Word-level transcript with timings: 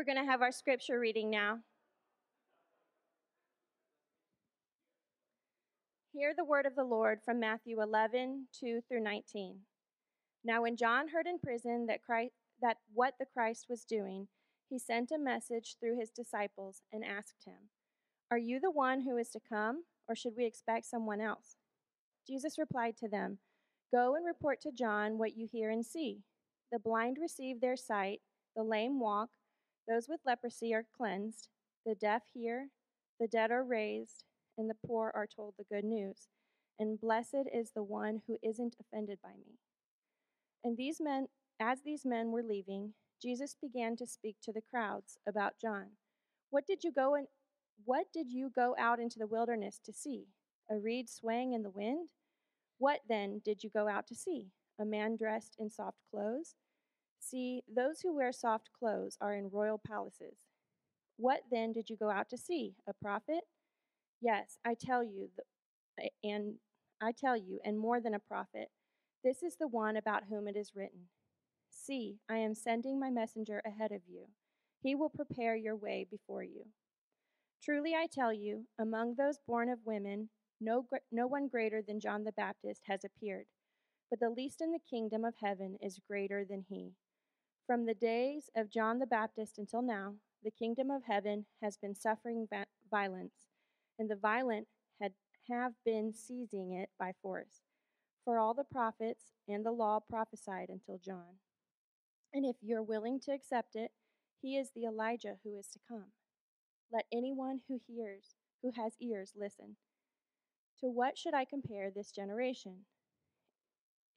We're 0.00 0.14
going 0.14 0.24
to 0.24 0.32
have 0.32 0.40
our 0.40 0.50
scripture 0.50 0.98
reading 0.98 1.28
now. 1.28 1.58
Hear 6.14 6.32
the 6.34 6.42
word 6.42 6.64
of 6.64 6.74
the 6.74 6.84
Lord 6.84 7.18
from 7.22 7.38
Matthew 7.38 7.82
11, 7.82 8.46
2 8.58 8.80
through 8.88 9.02
19. 9.02 9.58
Now, 10.42 10.62
when 10.62 10.78
John 10.78 11.08
heard 11.08 11.26
in 11.26 11.38
prison 11.38 11.84
that, 11.88 12.02
Christ, 12.02 12.32
that 12.62 12.78
what 12.94 13.16
the 13.20 13.26
Christ 13.26 13.66
was 13.68 13.84
doing, 13.84 14.28
he 14.70 14.78
sent 14.78 15.10
a 15.10 15.18
message 15.18 15.76
through 15.78 15.98
his 16.00 16.08
disciples 16.08 16.80
and 16.90 17.04
asked 17.04 17.44
him, 17.44 17.68
Are 18.30 18.38
you 18.38 18.58
the 18.58 18.70
one 18.70 19.02
who 19.02 19.18
is 19.18 19.28
to 19.32 19.40
come, 19.46 19.82
or 20.08 20.16
should 20.16 20.32
we 20.34 20.46
expect 20.46 20.86
someone 20.86 21.20
else? 21.20 21.56
Jesus 22.26 22.58
replied 22.58 22.96
to 23.00 23.08
them, 23.10 23.36
Go 23.92 24.14
and 24.14 24.24
report 24.24 24.62
to 24.62 24.72
John 24.72 25.18
what 25.18 25.36
you 25.36 25.46
hear 25.46 25.68
and 25.68 25.84
see. 25.84 26.22
The 26.72 26.78
blind 26.78 27.18
receive 27.20 27.60
their 27.60 27.76
sight, 27.76 28.20
the 28.56 28.62
lame 28.62 28.98
walk, 28.98 29.28
those 29.88 30.08
with 30.08 30.20
leprosy 30.24 30.74
are 30.74 30.84
cleansed, 30.96 31.48
the 31.84 31.94
deaf 31.94 32.22
hear, 32.32 32.68
the 33.18 33.26
dead 33.26 33.50
are 33.50 33.64
raised, 33.64 34.24
and 34.56 34.68
the 34.68 34.76
poor 34.86 35.12
are 35.14 35.26
told 35.26 35.54
the 35.56 35.64
good 35.64 35.84
news. 35.84 36.28
And 36.78 37.00
blessed 37.00 37.48
is 37.52 37.72
the 37.74 37.82
one 37.82 38.22
who 38.26 38.38
isn't 38.42 38.76
offended 38.80 39.18
by 39.22 39.32
me. 39.32 39.58
And 40.64 40.76
these 40.76 41.00
men, 41.00 41.26
as 41.60 41.80
these 41.82 42.04
men 42.04 42.30
were 42.30 42.42
leaving, 42.42 42.94
Jesus 43.20 43.56
began 43.60 43.96
to 43.96 44.06
speak 44.06 44.36
to 44.42 44.52
the 44.52 44.62
crowds 44.62 45.18
about 45.28 45.60
John. 45.60 45.88
What 46.50 46.66
did 46.66 46.84
you 46.84 46.92
go 46.92 47.14
and 47.14 47.26
what 47.84 48.06
did 48.12 48.30
you 48.30 48.50
go 48.54 48.74
out 48.78 49.00
into 49.00 49.18
the 49.18 49.26
wilderness 49.26 49.80
to 49.84 49.92
see? 49.92 50.26
A 50.70 50.78
reed 50.78 51.08
swaying 51.08 51.52
in 51.52 51.62
the 51.62 51.70
wind? 51.70 52.10
What 52.78 53.00
then 53.08 53.40
did 53.44 53.62
you 53.62 53.70
go 53.70 53.88
out 53.88 54.06
to 54.08 54.14
see? 54.14 54.48
A 54.78 54.84
man 54.84 55.16
dressed 55.16 55.56
in 55.58 55.70
soft 55.70 55.98
clothes? 56.10 56.54
See, 57.20 57.62
those 57.72 58.00
who 58.00 58.14
wear 58.14 58.32
soft 58.32 58.70
clothes 58.76 59.16
are 59.20 59.34
in 59.34 59.50
royal 59.50 59.78
palaces. 59.78 60.38
What 61.16 61.42
then 61.50 61.72
did 61.72 61.90
you 61.90 61.96
go 61.96 62.10
out 62.10 62.28
to 62.30 62.38
see? 62.38 62.74
A 62.88 62.94
prophet? 62.94 63.44
Yes, 64.20 64.58
I 64.64 64.74
tell 64.74 65.04
you, 65.04 65.30
and 66.24 66.54
I 67.00 67.12
tell 67.12 67.36
you, 67.36 67.60
and 67.64 67.78
more 67.78 68.00
than 68.00 68.14
a 68.14 68.18
prophet. 68.18 68.70
This 69.22 69.42
is 69.42 69.56
the 69.56 69.68
one 69.68 69.96
about 69.96 70.24
whom 70.30 70.48
it 70.48 70.56
is 70.56 70.72
written 70.74 71.08
See, 71.70 72.18
I 72.28 72.38
am 72.38 72.54
sending 72.54 72.98
my 72.98 73.10
messenger 73.10 73.62
ahead 73.64 73.92
of 73.92 74.02
you. 74.08 74.26
He 74.82 74.94
will 74.94 75.10
prepare 75.10 75.54
your 75.54 75.76
way 75.76 76.06
before 76.10 76.42
you. 76.42 76.66
Truly 77.62 77.94
I 77.94 78.06
tell 78.06 78.32
you, 78.32 78.66
among 78.78 79.14
those 79.14 79.38
born 79.46 79.68
of 79.68 79.78
women, 79.84 80.30
no, 80.60 80.86
no 81.12 81.26
one 81.26 81.48
greater 81.48 81.82
than 81.82 82.00
John 82.00 82.24
the 82.24 82.32
Baptist 82.32 82.82
has 82.86 83.04
appeared, 83.04 83.46
but 84.08 84.20
the 84.20 84.30
least 84.30 84.62
in 84.62 84.72
the 84.72 84.78
kingdom 84.90 85.24
of 85.24 85.34
heaven 85.42 85.76
is 85.82 86.00
greater 86.06 86.44
than 86.44 86.64
he. 86.68 86.92
From 87.70 87.86
the 87.86 87.94
days 87.94 88.50
of 88.56 88.68
John 88.68 88.98
the 88.98 89.06
Baptist 89.06 89.56
until 89.56 89.80
now, 89.80 90.14
the 90.42 90.50
kingdom 90.50 90.90
of 90.90 91.04
heaven 91.04 91.46
has 91.62 91.76
been 91.76 91.94
suffering 91.94 92.48
violence, 92.90 93.46
and 93.96 94.10
the 94.10 94.16
violent 94.16 94.66
had, 95.00 95.12
have 95.48 95.74
been 95.84 96.12
seizing 96.12 96.72
it 96.72 96.88
by 96.98 97.12
force. 97.22 97.60
For 98.24 98.40
all 98.40 98.54
the 98.54 98.64
prophets 98.64 99.26
and 99.46 99.64
the 99.64 99.70
law 99.70 100.00
prophesied 100.00 100.68
until 100.68 100.98
John. 100.98 101.38
And 102.34 102.44
if 102.44 102.56
you're 102.60 102.82
willing 102.82 103.20
to 103.20 103.32
accept 103.32 103.76
it, 103.76 103.92
he 104.42 104.56
is 104.56 104.72
the 104.74 104.86
Elijah 104.86 105.36
who 105.44 105.56
is 105.56 105.68
to 105.68 105.78
come. 105.86 106.10
Let 106.92 107.04
anyone 107.12 107.60
who 107.68 107.80
hears, 107.86 108.34
who 108.64 108.72
has 108.72 108.94
ears, 109.00 109.34
listen. 109.36 109.76
To 110.80 110.88
what 110.88 111.16
should 111.16 111.34
I 111.34 111.44
compare 111.44 111.92
this 111.92 112.10
generation? 112.10 112.86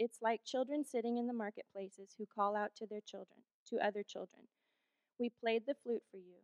It's 0.03 0.21
like 0.21 0.43
children 0.43 0.83
sitting 0.83 1.17
in 1.17 1.27
the 1.27 1.33
marketplaces 1.33 2.15
who 2.17 2.25
call 2.25 2.57
out 2.57 2.75
to 2.75 2.85
their 2.85 2.99
children, 2.99 3.39
to 3.69 3.77
other 3.77 4.03
children. 4.03 4.49
We 5.17 5.29
played 5.29 5.63
the 5.65 5.77
flute 5.81 6.03
for 6.11 6.17
you, 6.17 6.41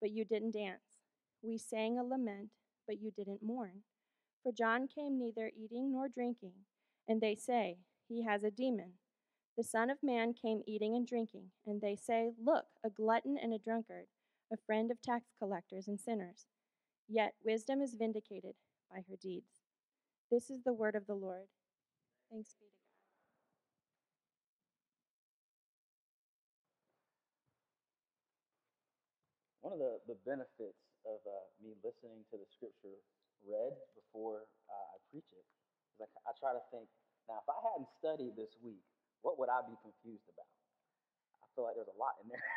but 0.00 0.10
you 0.10 0.24
didn't 0.24 0.54
dance. 0.54 1.02
We 1.42 1.58
sang 1.58 1.98
a 1.98 2.02
lament, 2.02 2.48
but 2.86 3.02
you 3.02 3.10
didn't 3.10 3.42
mourn. 3.42 3.82
For 4.42 4.52
John 4.52 4.88
came 4.88 5.18
neither 5.18 5.50
eating 5.54 5.92
nor 5.92 6.08
drinking, 6.08 6.54
and 7.06 7.20
they 7.20 7.34
say, 7.34 7.76
He 8.08 8.24
has 8.24 8.42
a 8.42 8.50
demon. 8.50 8.92
The 9.58 9.64
Son 9.64 9.90
of 9.90 9.98
Man 10.02 10.32
came 10.32 10.62
eating 10.66 10.96
and 10.96 11.06
drinking, 11.06 11.50
and 11.66 11.82
they 11.82 11.96
say, 11.96 12.32
Look, 12.42 12.64
a 12.82 12.88
glutton 12.88 13.36
and 13.36 13.52
a 13.52 13.58
drunkard, 13.58 14.06
a 14.50 14.56
friend 14.56 14.90
of 14.90 15.02
tax 15.02 15.26
collectors 15.38 15.88
and 15.88 16.00
sinners. 16.00 16.46
Yet 17.06 17.34
wisdom 17.44 17.82
is 17.82 17.96
vindicated 17.96 18.54
by 18.90 19.04
her 19.10 19.16
deeds. 19.20 19.60
This 20.30 20.48
is 20.48 20.62
the 20.62 20.72
word 20.72 20.94
of 20.94 21.06
the 21.06 21.14
Lord. 21.14 21.48
Thanks 22.30 22.54
be 22.58 22.73
One 29.64 29.72
of 29.72 29.80
the, 29.80 29.96
the 30.04 30.20
benefits 30.28 30.76
of 31.08 31.24
uh, 31.24 31.44
me 31.64 31.72
listening 31.80 32.20
to 32.28 32.36
the 32.36 32.44
scripture 32.52 33.00
read 33.48 33.72
before 33.96 34.44
uh, 34.68 34.86
I 34.92 34.96
preach 35.08 35.24
it 35.32 35.40
is 35.96 36.04
I, 36.04 36.08
I 36.28 36.36
try 36.36 36.52
to 36.52 36.60
think, 36.68 36.84
now, 37.24 37.40
if 37.40 37.48
I 37.48 37.56
hadn't 37.72 37.88
studied 37.96 38.36
this 38.36 38.52
week, 38.60 38.84
what 39.24 39.40
would 39.40 39.48
I 39.48 39.64
be 39.64 39.72
confused 39.80 40.28
about? 40.28 40.52
I 41.40 41.48
feel 41.56 41.64
like 41.64 41.80
there's 41.80 41.88
a 41.88 41.96
lot 41.96 42.12
in 42.20 42.28
there. 42.28 42.44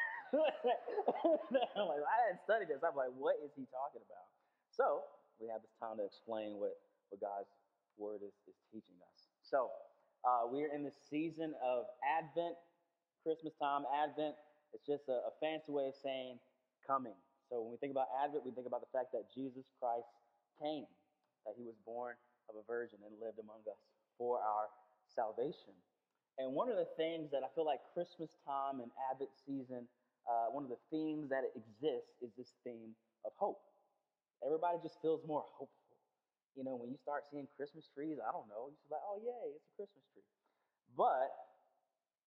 Like, 1.79 2.03
I 2.03 2.18
hadn't 2.28 2.44
studied 2.44 2.68
this. 2.68 2.84
I'm 2.84 3.00
like, 3.00 3.16
what 3.16 3.39
is 3.39 3.56
he 3.56 3.63
talking 3.72 4.03
about? 4.03 4.28
So 4.75 5.07
we 5.39 5.47
have 5.47 5.63
this 5.63 5.72
time 5.79 6.03
to 6.03 6.06
explain 6.06 6.59
what, 6.59 6.75
what 7.07 7.24
God's 7.24 7.47
word 7.95 8.19
is, 8.28 8.35
is 8.51 8.59
teaching 8.68 9.00
us. 9.00 9.31
So 9.47 9.72
uh, 10.28 10.51
we're 10.51 10.68
in 10.75 10.84
the 10.84 10.91
season 11.07 11.56
of 11.63 11.88
Advent, 12.03 12.59
Christmas 13.24 13.56
time, 13.56 13.88
Advent. 13.95 14.35
It's 14.75 14.84
just 14.84 15.07
a, 15.07 15.24
a 15.24 15.34
fancy 15.39 15.72
way 15.72 15.88
of 15.88 15.95
saying 15.95 16.44
coming. 16.87 17.15
So 17.51 17.59
when 17.61 17.75
we 17.75 17.77
think 17.77 17.91
about 17.91 18.07
Advent, 18.23 18.47
we 18.47 18.55
think 18.55 18.67
about 18.67 18.81
the 18.81 18.91
fact 18.95 19.11
that 19.11 19.27
Jesus 19.35 19.67
Christ 19.79 20.07
came, 20.59 20.87
that 21.43 21.55
he 21.59 21.63
was 21.67 21.75
born 21.83 22.15
of 22.47 22.55
a 22.55 22.63
virgin 22.63 23.03
and 23.03 23.11
lived 23.19 23.39
among 23.39 23.63
us 23.67 23.79
for 24.15 24.39
our 24.39 24.71
salvation. 25.11 25.75
And 26.39 26.55
one 26.55 26.71
of 26.71 26.79
the 26.79 26.87
things 26.95 27.31
that 27.31 27.43
I 27.43 27.49
feel 27.55 27.65
like 27.65 27.83
Christmas 27.93 28.31
time 28.47 28.79
and 28.79 28.91
Advent 29.11 29.31
season, 29.45 29.87
uh, 30.27 30.51
one 30.51 30.63
of 30.63 30.71
the 30.71 30.81
themes 30.91 31.29
that 31.29 31.47
exists 31.55 32.15
is 32.23 32.31
this 32.39 32.55
theme 32.63 32.95
of 33.25 33.31
hope. 33.35 33.59
Everybody 34.45 34.77
just 34.83 35.01
feels 35.01 35.23
more 35.25 35.43
hopeful. 35.57 35.97
You 36.53 36.65
know, 36.65 36.77
when 36.77 36.89
you 36.89 36.97
start 36.97 37.25
seeing 37.29 37.47
Christmas 37.57 37.89
trees, 37.93 38.17
I 38.21 38.29
don't 38.33 38.49
know, 38.49 38.69
you 38.69 38.77
are 38.89 38.97
like, 38.97 39.05
oh, 39.05 39.17
yay, 39.21 39.53
it's 39.53 39.65
a 39.65 39.73
Christmas 39.77 40.05
tree. 40.13 40.25
But 40.93 41.29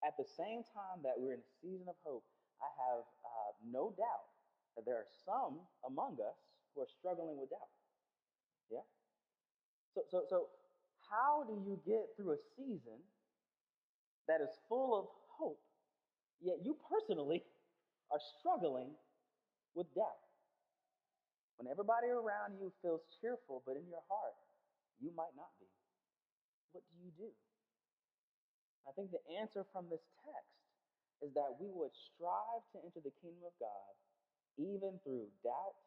at 0.06 0.14
the 0.18 0.26
same 0.26 0.62
time 0.70 1.02
that 1.02 1.18
we're 1.18 1.34
in 1.34 1.42
a 1.42 1.52
season 1.62 1.86
of 1.90 1.98
hope, 2.02 2.26
I 2.62 2.70
have 2.88 3.02
uh, 3.26 3.50
no 3.66 3.94
doubt 3.98 4.29
that 4.76 4.84
there 4.86 4.96
are 4.96 5.10
some 5.24 5.58
among 5.86 6.18
us 6.20 6.38
who 6.74 6.82
are 6.82 6.90
struggling 6.98 7.38
with 7.38 7.50
doubt. 7.50 7.74
Yeah? 8.70 8.86
So, 9.94 10.02
so, 10.10 10.18
so 10.28 10.38
how 11.10 11.42
do 11.44 11.58
you 11.66 11.80
get 11.82 12.14
through 12.16 12.38
a 12.38 12.40
season 12.54 13.02
that 14.28 14.40
is 14.40 14.50
full 14.68 14.94
of 14.94 15.04
hope, 15.26 15.60
yet 16.40 16.62
you 16.62 16.76
personally 16.86 17.42
are 18.10 18.22
struggling 18.38 18.94
with 19.74 19.90
doubt? 19.94 20.22
When 21.58 21.68
everybody 21.68 22.08
around 22.08 22.56
you 22.56 22.72
feels 22.80 23.04
cheerful, 23.20 23.60
but 23.66 23.76
in 23.76 23.84
your 23.90 24.00
heart, 24.08 24.38
you 25.02 25.10
might 25.12 25.34
not 25.36 25.50
be. 25.60 25.68
What 26.72 26.86
do 26.88 26.96
you 27.04 27.12
do? 27.18 27.28
I 28.88 28.96
think 28.96 29.10
the 29.12 29.20
answer 29.36 29.66
from 29.74 29.90
this 29.90 30.00
text 30.24 30.56
is 31.20 31.34
that 31.36 31.60
we 31.60 31.68
would 31.68 31.92
strive 31.92 32.64
to 32.72 32.80
enter 32.80 33.04
the 33.04 33.12
kingdom 33.20 33.44
of 33.44 33.52
God 33.60 33.92
even 34.60 35.00
through 35.00 35.32
doubt, 35.40 35.80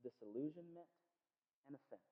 disillusionment, 0.00 0.88
and 1.68 1.76
offense. 1.76 2.08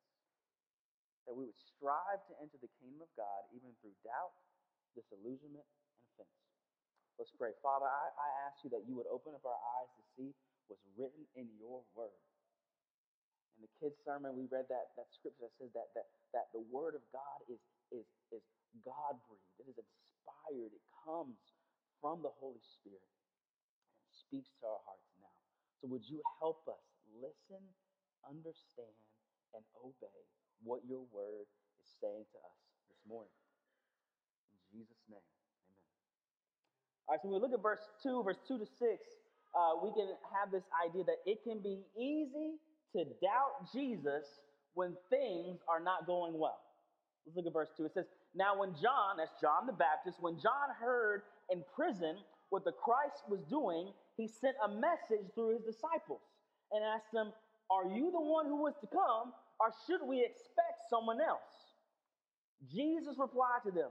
That 1.24 1.34
we 1.34 1.48
would 1.48 1.56
strive 1.56 2.20
to 2.28 2.34
enter 2.42 2.60
the 2.60 2.68
kingdom 2.80 3.00
of 3.00 3.12
God 3.16 3.48
even 3.56 3.72
through 3.80 3.96
doubt, 4.04 4.36
disillusionment, 4.92 5.64
and 5.64 6.20
offense. 6.20 6.36
Let's 7.16 7.32
pray. 7.36 7.52
Father, 7.64 7.88
I, 7.88 8.12
I 8.12 8.28
ask 8.48 8.60
you 8.64 8.70
that 8.76 8.84
you 8.88 8.96
would 8.96 9.08
open 9.08 9.32
up 9.36 9.44
our 9.44 9.60
eyes 9.80 9.92
to 9.96 10.04
see 10.16 10.30
what's 10.69 10.84
written 10.96 11.25
in 11.37 11.49
your 11.60 11.84
word. 11.96 12.16
In 13.60 13.69
the 13.69 13.72
kids' 13.76 14.00
sermon, 14.00 14.37
we 14.40 14.49
read 14.49 14.69
that, 14.72 14.96
that 14.96 15.12
scripture 15.12 15.44
that 15.44 15.56
says 15.60 15.72
that, 15.76 15.93
that, 15.93 16.08
that 16.32 16.49
the 16.56 16.64
word 16.64 16.96
of 16.96 17.05
God 17.12 17.44
is, 17.52 17.60
is, 17.93 18.08
is 18.32 18.40
God 18.84 19.20
breathed, 19.28 19.60
it 19.60 19.69
is 19.69 19.76
inspired, 19.76 20.72
it 20.72 20.87
comes 21.05 21.37
from 22.00 22.22
the 22.25 22.32
Holy 22.32 22.62
Spirit 22.64 23.05
and 24.00 24.08
speaks 24.08 24.49
to 24.60 24.64
our 24.64 24.81
hearts 24.88 25.12
now. 25.20 25.34
So, 25.82 25.89
would 26.00 26.08
you 26.08 26.25
help 26.41 26.64
us 26.64 26.81
listen, 27.20 27.61
understand, 28.25 28.97
and 29.52 29.61
obey 29.85 30.25
what 30.64 30.81
your 30.88 31.05
word 31.12 31.44
is 31.76 31.88
saying 32.00 32.25
to 32.32 32.38
us 32.41 32.56
this 32.88 32.97
morning? 33.05 33.37
In 34.49 34.81
Jesus' 34.81 35.05
name, 35.12 35.20
amen. 35.69 35.93
All 37.05 37.12
right, 37.12 37.20
so 37.20 37.29
when 37.29 37.37
we 37.37 37.44
look 37.44 37.52
at 37.52 37.61
verse 37.61 37.85
2, 38.00 38.25
verse 38.25 38.41
2 38.49 38.64
to 38.64 38.64
6, 38.64 38.73
uh, 39.52 39.76
we 39.85 39.93
can 39.93 40.08
have 40.32 40.49
this 40.49 40.64
idea 40.81 41.05
that 41.05 41.20
it 41.29 41.44
can 41.44 41.61
be 41.61 41.85
easy 41.93 42.56
to 42.96 43.05
doubt 43.20 43.69
Jesus 43.69 44.25
when 44.73 44.96
things 45.12 45.61
are 45.69 45.85
not 45.85 46.08
going 46.08 46.32
well. 46.32 46.64
Let's 47.29 47.37
look 47.37 47.44
at 47.44 47.53
verse 47.53 47.69
2. 47.76 47.85
It 47.85 47.93
says, 47.93 48.08
Now, 48.32 48.56
when 48.56 48.73
John, 48.81 49.20
that's 49.20 49.37
John 49.37 49.69
the 49.69 49.76
Baptist, 49.76 50.17
when 50.25 50.41
John 50.41 50.73
heard 50.81 51.29
in 51.53 51.61
prison 51.76 52.25
what 52.49 52.64
the 52.64 52.73
Christ 52.73 53.29
was 53.29 53.44
doing, 53.53 53.93
he 54.20 54.28
sent 54.28 54.56
a 54.64 54.69
message 54.69 55.32
through 55.34 55.56
his 55.56 55.64
disciples 55.64 56.20
and 56.72 56.84
asked 56.84 57.12
them, 57.12 57.32
Are 57.70 57.88
you 57.88 58.11
the 58.12 58.20
one 58.20 58.46
who 58.46 58.62
was 58.62 58.75
to 58.81 58.87
come, 58.87 59.32
or 59.58 59.72
should 59.87 60.06
we 60.06 60.20
expect 60.20 60.84
someone 60.90 61.20
else? 61.20 61.81
Jesus 62.69 63.17
replied 63.19 63.64
to 63.64 63.70
them, 63.70 63.90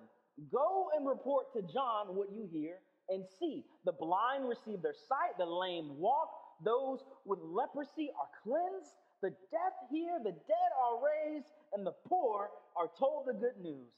Go 0.52 0.90
and 0.96 1.08
report 1.08 1.52
to 1.54 1.62
John 1.74 2.16
what 2.16 2.32
you 2.32 2.48
hear 2.52 2.78
and 3.10 3.26
see. 3.40 3.66
The 3.86 3.92
blind 3.92 4.48
receive 4.48 4.82
their 4.82 4.94
sight, 4.94 5.38
the 5.38 5.46
lame 5.46 5.98
walk, 5.98 6.30
those 6.64 7.00
with 7.26 7.40
leprosy 7.42 8.12
are 8.14 8.30
cleansed, 8.44 8.94
the 9.22 9.32
deaf 9.52 9.74
hear, 9.92 10.20
the 10.24 10.32
dead 10.32 10.72
are 10.80 11.02
raised, 11.02 11.50
and 11.74 11.86
the 11.86 11.96
poor 12.08 12.50
are 12.78 12.90
told 12.98 13.26
the 13.28 13.34
good 13.34 13.58
news. 13.62 13.92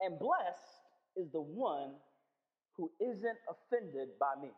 And 0.00 0.18
blessed 0.18 0.82
is 1.16 1.30
the 1.30 1.40
one 1.40 1.92
who 2.76 2.90
isn't 3.00 3.38
offended 3.48 4.08
by 4.18 4.34
me. 4.42 4.50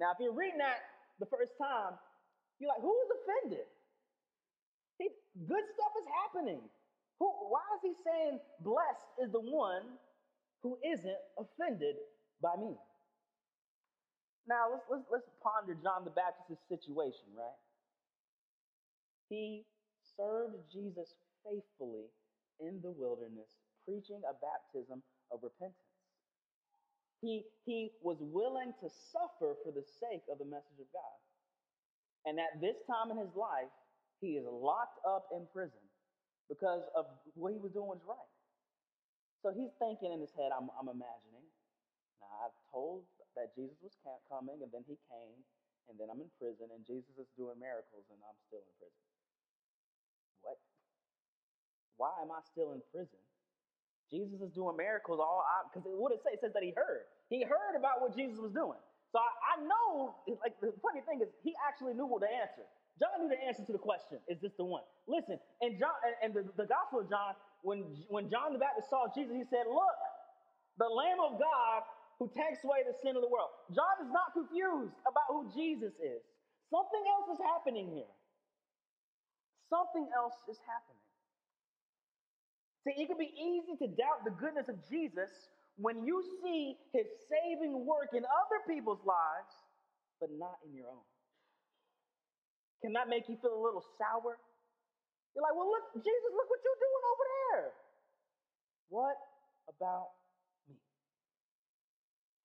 Now, 0.00 0.12
if 0.12 0.18
you're 0.20 0.34
reading 0.34 0.58
that 0.58 0.78
the 1.18 1.26
first 1.26 1.52
time, 1.60 1.98
you're 2.58 2.70
like, 2.70 2.82
who 2.82 2.94
is 2.94 3.10
offended? 3.18 3.66
He, 4.98 5.10
good 5.46 5.64
stuff 5.74 5.94
is 5.98 6.08
happening. 6.24 6.62
Who, 7.18 7.26
why 7.50 7.62
is 7.78 7.82
he 7.82 7.94
saying 8.06 8.38
blessed 8.62 9.08
is 9.22 9.30
the 9.32 9.42
one 9.42 9.98
who 10.62 10.78
isn't 10.86 11.22
offended 11.38 11.96
by 12.42 12.54
me? 12.58 12.74
Now 14.48 14.72
let's 14.72 14.84
let's 14.90 15.04
let's 15.12 15.28
ponder 15.44 15.76
John 15.76 16.04
the 16.04 16.14
Baptist's 16.16 16.64
situation, 16.68 17.28
right? 17.36 17.60
He 19.28 19.64
served 20.16 20.56
Jesus 20.72 21.12
faithfully 21.44 22.08
in 22.60 22.80
the 22.82 22.90
wilderness, 22.90 23.52
preaching 23.84 24.22
a 24.24 24.34
baptism 24.40 25.02
of 25.30 25.40
repentance. 25.44 25.87
He, 27.20 27.44
he 27.66 27.90
was 28.02 28.18
willing 28.20 28.72
to 28.80 28.88
suffer 28.88 29.56
for 29.64 29.72
the 29.72 29.82
sake 29.82 30.22
of 30.30 30.38
the 30.38 30.44
message 30.44 30.78
of 30.80 30.86
God. 30.92 31.18
And 32.26 32.38
at 32.38 32.60
this 32.60 32.76
time 32.86 33.10
in 33.10 33.18
his 33.18 33.34
life, 33.34 33.70
he 34.20 34.36
is 34.36 34.46
locked 34.46 35.00
up 35.06 35.28
in 35.32 35.46
prison 35.52 35.82
because 36.48 36.82
of 36.94 37.06
what 37.34 37.52
he 37.52 37.58
was 37.58 37.72
doing 37.72 37.88
was 37.88 38.02
right. 38.06 38.32
So 39.42 39.50
he's 39.54 39.72
thinking 39.78 40.12
in 40.12 40.20
his 40.20 40.34
head, 40.34 40.50
I'm, 40.52 40.70
I'm 40.78 40.88
imagining. 40.88 41.46
Now, 42.20 42.46
I've 42.46 42.58
told 42.72 43.06
that 43.36 43.54
Jesus 43.54 43.78
was 43.80 43.94
coming, 44.28 44.62
and 44.62 44.70
then 44.72 44.84
he 44.86 44.98
came, 45.08 45.38
and 45.88 45.98
then 45.98 46.10
I'm 46.10 46.20
in 46.20 46.30
prison, 46.38 46.70
and 46.74 46.86
Jesus 46.86 47.18
is 47.18 47.30
doing 47.38 47.58
miracles, 47.58 48.06
and 48.10 48.18
I'm 48.26 48.38
still 48.46 48.62
in 48.62 48.74
prison. 48.78 49.04
What? 50.42 50.58
Why 51.96 52.12
am 52.22 52.30
I 52.32 52.40
still 52.42 52.74
in 52.74 52.82
prison? 52.92 53.22
Jesus 54.10 54.40
is 54.40 54.52
doing 54.52 54.76
miracles 54.76 55.20
all 55.20 55.44
out 55.44 55.70
because 55.72 55.84
what 55.86 56.12
it 56.12 56.20
says 56.22 56.34
it 56.34 56.40
says 56.40 56.52
that 56.54 56.62
he 56.64 56.72
heard. 56.76 57.04
He 57.28 57.44
heard 57.44 57.76
about 57.76 58.00
what 58.00 58.16
Jesus 58.16 58.38
was 58.40 58.52
doing. 58.52 58.78
So 59.12 59.18
I, 59.20 59.30
I 59.56 59.64
know, 59.64 60.16
like 60.42 60.60
the 60.60 60.72
funny 60.82 61.02
thing 61.02 61.20
is, 61.22 61.28
he 61.42 61.54
actually 61.66 61.94
knew 61.94 62.06
what 62.06 62.20
the 62.22 62.30
answer. 62.32 62.64
John 63.00 63.22
knew 63.22 63.28
the 63.28 63.40
answer 63.40 63.64
to 63.64 63.72
the 63.72 63.78
question, 63.78 64.18
is 64.28 64.40
this 64.40 64.52
the 64.58 64.64
one? 64.64 64.82
Listen, 65.06 65.38
and 65.60 65.78
John 65.78 65.94
and 66.22 66.34
the, 66.34 66.44
the 66.56 66.66
Gospel 66.66 67.00
of 67.00 67.08
John, 67.08 67.34
when, 67.62 67.82
when 68.08 68.28
John 68.28 68.52
the 68.52 68.58
Baptist 68.58 68.90
saw 68.90 69.06
Jesus, 69.14 69.34
he 69.36 69.44
said, 69.44 69.66
Look, 69.68 69.98
the 70.78 70.88
Lamb 70.88 71.20
of 71.20 71.38
God 71.38 71.82
who 72.18 72.28
takes 72.34 72.64
away 72.64 72.82
the 72.86 72.94
sin 73.02 73.16
of 73.16 73.22
the 73.22 73.28
world. 73.30 73.50
John 73.74 74.02
is 74.02 74.10
not 74.12 74.34
confused 74.34 74.94
about 75.06 75.28
who 75.30 75.50
Jesus 75.54 75.94
is. 76.02 76.22
Something 76.70 77.04
else 77.08 77.28
is 77.38 77.40
happening 77.44 77.90
here. 77.94 78.12
Something 79.70 80.08
else 80.16 80.34
is 80.48 80.58
happening. 80.66 80.97
See, 82.88 83.04
it 83.04 83.04
can 83.04 83.20
be 83.20 83.28
easy 83.36 83.76
to 83.84 83.88
doubt 84.00 84.24
the 84.24 84.32
goodness 84.32 84.64
of 84.72 84.80
Jesus 84.88 85.28
when 85.76 86.08
you 86.08 86.24
see 86.40 86.72
his 86.96 87.04
saving 87.28 87.84
work 87.84 88.16
in 88.16 88.24
other 88.24 88.64
people's 88.64 89.04
lives, 89.04 89.52
but 90.16 90.32
not 90.32 90.56
in 90.64 90.72
your 90.72 90.88
own. 90.88 91.04
Can 92.80 92.96
that 92.96 93.12
make 93.12 93.28
you 93.28 93.36
feel 93.44 93.52
a 93.52 93.60
little 93.60 93.84
sour? 94.00 94.40
You're 95.36 95.44
like, 95.44 95.52
well, 95.52 95.68
look, 95.68 96.00
Jesus, 96.00 96.32
look 96.32 96.48
what 96.48 96.64
you're 96.64 96.80
doing 96.80 97.04
over 97.12 97.24
there. 97.28 97.64
What 98.88 99.18
about 99.68 100.16
me? 100.64 100.80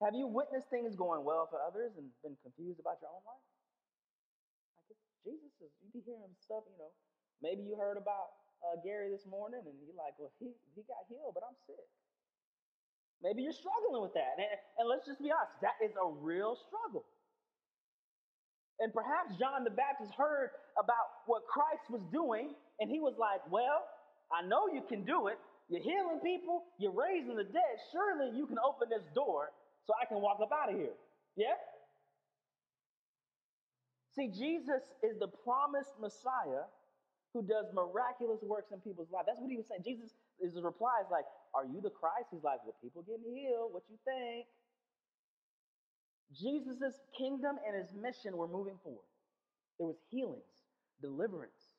Have 0.04 0.12
you 0.12 0.28
witnessed 0.28 0.68
things 0.68 0.92
going 0.92 1.24
well 1.24 1.48
for 1.48 1.64
others 1.64 1.96
and 1.96 2.12
been 2.20 2.36
confused 2.44 2.84
about 2.84 3.00
your 3.00 3.08
own 3.08 3.24
life? 3.24 3.46
Like 4.76 5.00
Jesus 5.24 5.56
is, 5.64 5.72
you 5.80 5.88
be 5.88 6.04
hearing 6.04 6.36
stuff, 6.44 6.68
you 6.68 6.76
know. 6.76 6.92
Maybe 7.40 7.64
you 7.64 7.80
heard 7.80 7.96
about 7.96 8.43
uh, 8.64 8.80
Gary 8.80 9.12
this 9.12 9.26
morning 9.28 9.60
and 9.64 9.76
you're 9.84 9.96
like, 9.96 10.16
well, 10.16 10.32
he, 10.40 10.56
he 10.74 10.82
got 10.88 11.04
healed, 11.08 11.36
but 11.36 11.44
I'm 11.44 11.56
sick. 11.68 11.84
Maybe 13.22 13.44
you're 13.44 13.56
struggling 13.56 14.04
with 14.04 14.12
that. 14.16 14.36
And, 14.36 14.48
and 14.80 14.86
let's 14.88 15.04
just 15.04 15.20
be 15.20 15.32
honest, 15.32 15.56
that 15.60 15.76
is 15.80 15.92
a 15.96 16.08
real 16.20 16.56
struggle. 16.56 17.04
And 18.80 18.92
perhaps 18.92 19.36
John 19.38 19.64
the 19.64 19.70
Baptist 19.70 20.12
heard 20.12 20.50
about 20.76 21.24
what 21.26 21.46
Christ 21.46 21.86
was 21.88 22.02
doing, 22.10 22.52
and 22.80 22.90
he 22.90 22.98
was 22.98 23.14
like, 23.16 23.38
Well, 23.48 23.86
I 24.34 24.44
know 24.46 24.66
you 24.66 24.82
can 24.82 25.04
do 25.06 25.28
it. 25.28 25.38
You're 25.70 25.80
healing 25.80 26.20
people, 26.22 26.64
you're 26.78 26.92
raising 26.92 27.36
the 27.36 27.44
dead. 27.44 27.74
Surely 27.92 28.36
you 28.36 28.46
can 28.46 28.58
open 28.58 28.88
this 28.90 29.06
door 29.14 29.48
so 29.86 29.94
I 29.96 30.04
can 30.04 30.20
walk 30.20 30.38
up 30.42 30.50
out 30.52 30.68
of 30.68 30.76
here. 30.76 30.92
Yeah? 31.36 31.56
See, 34.14 34.28
Jesus 34.28 34.82
is 35.02 35.18
the 35.18 35.28
promised 35.28 35.94
Messiah 36.00 36.68
who 37.34 37.42
does 37.42 37.66
miraculous 37.74 38.38
works 38.42 38.70
in 38.70 38.78
people's 38.78 39.10
lives. 39.10 39.26
That's 39.26 39.42
what 39.42 39.50
he 39.50 39.58
was 39.58 39.66
saying. 39.66 39.82
Jesus, 39.84 40.14
his 40.40 40.54
reply 40.62 41.02
is 41.02 41.10
like, 41.10 41.26
Are 41.52 41.66
you 41.66 41.82
the 41.82 41.90
Christ? 41.90 42.30
He's 42.30 42.46
like, 42.46 42.62
Well, 42.64 42.78
people 42.80 43.02
getting 43.02 43.26
healed. 43.26 43.74
What 43.74 43.82
you 43.90 43.98
think? 44.06 44.46
Jesus' 46.32 46.94
kingdom 47.18 47.58
and 47.66 47.76
his 47.76 47.90
mission 47.92 48.38
were 48.38 48.48
moving 48.48 48.78
forward. 48.82 49.04
There 49.78 49.86
was 49.86 49.98
healings, 50.10 50.62
deliverance, 51.02 51.74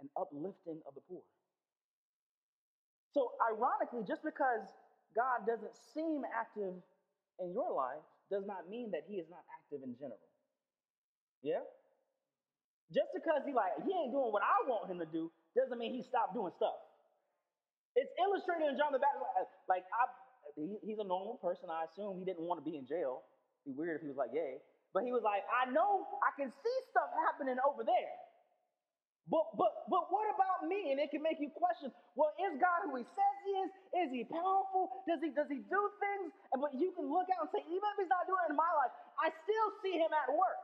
and 0.00 0.08
uplifting 0.16 0.80
of 0.88 0.94
the 0.96 1.04
poor. 1.08 1.22
So, 3.12 3.32
ironically, 3.44 4.04
just 4.08 4.24
because 4.24 4.64
God 5.14 5.46
doesn't 5.46 5.76
seem 5.94 6.22
active 6.32 6.74
in 7.40 7.52
your 7.52 7.72
life 7.72 8.04
does 8.30 8.44
not 8.46 8.68
mean 8.68 8.90
that 8.92 9.04
he 9.08 9.16
is 9.16 9.28
not 9.30 9.44
active 9.60 9.84
in 9.84 9.94
general. 9.96 10.28
Yeah? 11.42 11.64
Just 12.94 13.10
because 13.14 13.44
he 13.44 13.52
like 13.52 13.76
he 13.84 13.92
ain't 13.92 14.12
doing 14.12 14.32
what 14.32 14.42
I 14.42 14.56
want 14.68 14.88
him 14.90 14.98
to 15.00 15.08
do 15.08 15.30
doesn't 15.56 15.78
mean 15.78 15.92
he 15.92 16.02
stopped 16.02 16.34
doing 16.34 16.52
stuff. 16.56 16.76
It's 17.96 18.10
illustrated 18.20 18.70
in 18.72 18.76
John 18.78 18.92
the 18.94 19.02
Baptist. 19.02 19.50
Like 19.68 19.84
I, 19.92 20.08
he, 20.56 20.78
he's 20.84 21.00
a 21.00 21.06
normal 21.08 21.36
person. 21.42 21.68
I 21.68 21.84
assume 21.90 22.18
he 22.18 22.24
didn't 22.24 22.44
want 22.46 22.60
to 22.60 22.66
be 22.66 22.76
in 22.78 22.86
jail 22.86 23.24
be 23.68 23.76
weird 23.76 24.00
if 24.00 24.02
he 24.02 24.08
was 24.08 24.16
like, 24.16 24.32
yay. 24.32 24.64
But 24.96 25.04
he 25.04 25.12
was 25.12 25.20
like, 25.20 25.44
I 25.52 25.68
know 25.70 26.08
I 26.24 26.32
can 26.40 26.48
see 26.48 26.78
stuff 26.88 27.12
happening 27.28 27.60
over 27.60 27.84
there. 27.84 28.16
But 29.28 29.44
but 29.60 29.84
but 29.92 30.08
what 30.08 30.24
about 30.32 30.68
me? 30.68 30.88
And 30.92 30.96
it 31.00 31.12
can 31.12 31.20
make 31.20 31.36
you 31.36 31.52
question, 31.52 31.92
well, 32.16 32.32
is 32.40 32.56
God 32.56 32.88
who 32.88 32.96
he 32.96 33.04
says 33.04 33.34
he 33.44 33.52
is? 33.60 33.70
Is 34.04 34.08
he 34.12 34.22
powerful? 34.24 35.04
Does 35.04 35.20
he 35.20 35.30
does 35.36 35.52
he 35.52 35.60
do 35.68 35.82
things? 36.00 36.32
And 36.52 36.64
but 36.64 36.72
you 36.72 36.96
can 36.96 37.08
look 37.12 37.28
out 37.36 37.44
and 37.44 37.52
say, 37.52 37.60
even 37.68 37.86
if 37.92 37.96
he's 38.00 38.12
not 38.12 38.24
doing 38.24 38.40
it 38.48 38.52
in 38.52 38.58
my 38.58 38.72
life, 38.80 38.92
I 39.20 39.28
still 39.44 39.68
see 39.84 40.00
him 40.00 40.08
at 40.16 40.32
work. 40.32 40.60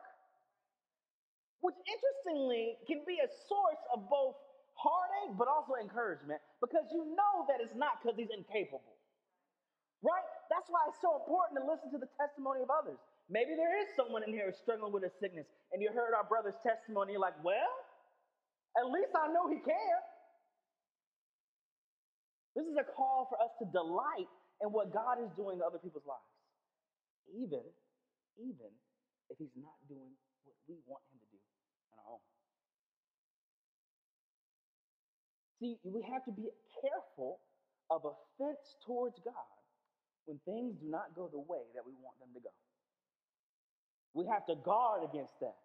Which 1.65 1.81
interestingly 1.89 2.77
can 2.85 3.01
be 3.09 3.25
a 3.25 3.29
source 3.49 3.81
of 3.97 4.05
both 4.13 4.37
heartache 4.77 5.33
but 5.41 5.49
also 5.49 5.81
encouragement 5.81 6.37
because 6.61 6.85
you 6.93 7.09
know 7.17 7.49
that 7.49 7.65
it's 7.65 7.73
not 7.73 8.05
because 8.05 8.21
he's 8.21 8.29
incapable. 8.29 9.01
Right? 10.05 10.29
That's 10.53 10.69
why 10.69 10.85
it's 10.93 11.01
so 11.01 11.17
important 11.25 11.57
to 11.57 11.65
listen 11.65 11.89
to 11.97 12.01
the 12.01 12.13
testimony 12.21 12.61
of 12.61 12.69
others. 12.69 13.01
Maybe 13.33 13.57
there 13.57 13.73
is 13.81 13.89
someone 13.97 14.21
in 14.21 14.37
here 14.37 14.53
struggling 14.53 14.93
with 14.93 15.09
a 15.09 15.13
sickness, 15.17 15.49
and 15.73 15.81
you 15.81 15.89
heard 15.89 16.13
our 16.13 16.29
brother's 16.29 16.61
testimony, 16.61 17.17
you're 17.17 17.25
like, 17.25 17.41
well, 17.41 17.73
at 18.77 18.85
least 18.93 19.17
I 19.17 19.33
know 19.33 19.49
he 19.49 19.65
can. 19.65 20.01
This 22.53 22.69
is 22.69 22.77
a 22.77 22.85
call 22.85 23.25
for 23.33 23.41
us 23.41 23.57
to 23.65 23.67
delight 23.73 24.29
in 24.61 24.69
what 24.69 24.93
God 24.93 25.17
is 25.25 25.33
doing 25.33 25.57
in 25.57 25.65
other 25.65 25.81
people's 25.81 26.05
lives, 26.05 26.29
even, 27.33 27.65
even 28.37 28.69
if 29.33 29.41
he's 29.41 29.57
not 29.57 29.81
doing 29.89 30.13
what 30.45 30.61
we 30.69 30.77
want 30.85 31.01
him 31.09 31.25
to 31.25 31.29
do 31.33 31.34
own. 32.09 32.21
See, 35.61 35.79
we 35.85 36.03
have 36.13 36.25
to 36.25 36.33
be 36.33 36.49
careful 36.81 37.41
of 37.91 38.05
offense 38.05 38.77
towards 38.87 39.19
God 39.25 39.35
when 40.27 40.39
things 40.45 40.77
do 40.81 40.89
not 40.89 41.15
go 41.15 41.29
the 41.31 41.39
way 41.39 41.63
that 41.75 41.87
we 41.87 41.93
want 42.03 42.19
them 42.21 42.31
to 42.35 42.41
go. 42.41 42.53
We 44.15 44.27
have 44.27 44.47
to 44.47 44.57
guard 44.57 45.05
against 45.05 45.35
that. 45.41 45.57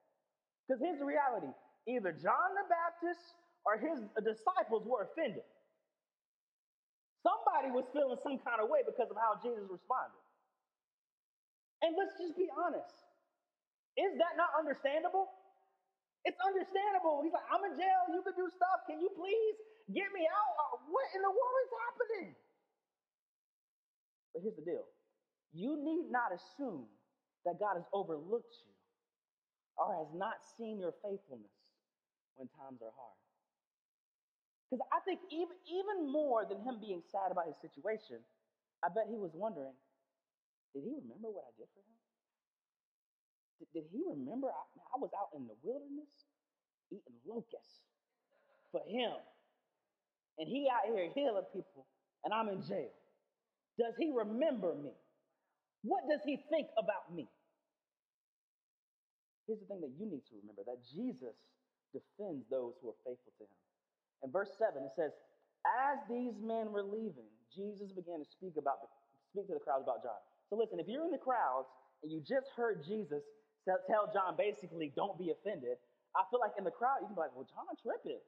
Because 0.67 0.81
here's 0.81 1.00
the 1.00 1.05
reality 1.05 1.51
either 1.88 2.12
John 2.12 2.55
the 2.55 2.67
Baptist 2.69 3.22
or 3.65 3.77
his 3.77 4.00
disciples 4.24 4.86
were 4.86 5.03
offended. 5.03 5.43
Somebody 7.24 7.72
was 7.72 7.86
feeling 7.91 8.17
some 8.24 8.39
kind 8.39 8.62
of 8.62 8.69
way 8.69 8.79
because 8.86 9.12
of 9.12 9.17
how 9.17 9.36
Jesus 9.43 9.67
responded. 9.69 10.22
And 11.81 11.96
let's 11.98 12.15
just 12.19 12.38
be 12.38 12.48
honest. 12.51 12.93
Is 13.98 14.17
that 14.19 14.38
not 14.38 14.50
understandable? 14.58 15.27
It's 16.29 16.38
understandable. 16.45 17.25
He's 17.25 17.33
like, 17.33 17.50
I'm 17.50 17.65
in 17.65 17.74
jail. 17.74 18.01
You 18.13 18.21
can 18.21 18.38
do 18.38 18.45
stuff. 18.53 18.86
Can 18.86 19.01
you 19.01 19.09
please 19.17 19.57
get 19.89 20.13
me 20.13 20.29
out? 20.29 20.53
Uh, 20.62 20.77
what 20.93 21.07
in 21.17 21.25
the 21.25 21.33
world 21.33 21.57
is 21.65 21.74
happening? 21.89 22.27
But 24.33 24.43
here's 24.45 24.57
the 24.57 24.65
deal 24.65 24.86
you 25.53 25.77
need 25.81 26.12
not 26.13 26.29
assume 26.31 26.86
that 27.45 27.57
God 27.59 27.75
has 27.81 27.86
overlooked 27.93 28.53
you 28.62 28.74
or 29.77 29.95
has 29.98 30.09
not 30.13 30.45
seen 30.57 30.79
your 30.79 30.93
faithfulness 31.01 31.53
when 32.36 32.48
times 32.59 32.81
are 32.81 32.93
hard. 32.93 33.19
Because 34.69 34.86
I 34.93 35.01
think 35.01 35.21
even, 35.31 35.57
even 35.65 36.12
more 36.12 36.45
than 36.45 36.62
him 36.62 36.79
being 36.79 37.01
sad 37.12 37.31
about 37.31 37.48
his 37.48 37.57
situation, 37.62 38.21
I 38.86 38.89
bet 38.93 39.09
he 39.09 39.17
was 39.17 39.31
wondering, 39.33 39.74
did 40.75 40.83
he 40.86 40.93
remember 40.93 41.29
what 41.29 41.45
I 41.50 41.53
did 41.57 41.67
for 41.74 41.81
him? 41.81 41.99
Did, 43.60 43.68
did 43.74 43.86
he 43.92 44.01
remember 44.08 44.48
I, 44.48 44.63
I 44.96 44.98
was 45.00 45.12
out 45.13 45.36
in 45.36 45.48
the 45.48 45.56
wilderness 45.63 46.10
eating 46.92 47.20
locusts 47.28 47.84
for 48.72 48.82
him? 48.88 49.20
And 50.39 50.48
he 50.48 50.72
out 50.72 50.88
here 50.88 51.12
healing 51.13 51.44
people, 51.51 51.86
and 52.24 52.34
I'm 52.34 52.48
in 52.48 52.63
jail. 52.63 52.96
Does 53.78 53.94
he 54.00 54.12
remember 54.16 54.74
me? 54.75 54.96
What 55.84 56.04
does 56.10 56.20
he 56.24 56.39
think 56.50 56.68
about 56.80 57.12
me? 57.12 57.28
Here's 59.48 59.60
the 59.60 59.68
thing 59.68 59.82
that 59.82 59.96
you 60.00 60.06
need 60.08 60.24
to 60.32 60.36
remember 60.39 60.63
that 60.68 60.80
Jesus 60.88 61.36
defends 61.92 62.46
those 62.51 62.75
who 62.80 62.92
are 62.92 63.00
faithful 63.04 63.34
to 63.39 63.44
him. 63.44 63.60
In 64.24 64.32
verse 64.32 64.51
7, 64.60 64.84
it 64.84 64.94
says, 64.96 65.12
As 65.66 65.98
these 66.08 66.36
men 66.39 66.72
were 66.72 66.84
leaving, 66.84 67.28
Jesus 67.51 67.92
began 67.92 68.20
to 68.20 68.30
speak 68.30 68.56
about 68.60 68.84
the, 68.84 68.88
speak 69.34 69.48
to 69.48 69.56
the 69.56 69.63
crowds 69.63 69.84
about 69.84 70.04
John. 70.04 70.20
So 70.51 70.60
listen, 70.60 70.80
if 70.80 70.88
you're 70.88 71.08
in 71.08 71.16
the 71.16 71.24
crowds 71.24 71.68
and 72.04 72.12
you 72.12 72.22
just 72.22 72.51
heard 72.56 72.84
Jesus 72.86 73.24
tell 73.66 74.12
John 74.13 74.36
basically, 74.38 74.92
don't 74.96 75.18
be 75.18 75.32
offended, 75.32 75.78
I 76.16 76.24
feel 76.32 76.39
like 76.39 76.54
in 76.58 76.63
the 76.63 76.72
crowd 76.72 77.01
you 77.01 77.08
can 77.08 77.16
be 77.16 77.22
like, 77.22 77.36
well, 77.36 77.48
John 77.50 77.70
tripping. 77.82 78.22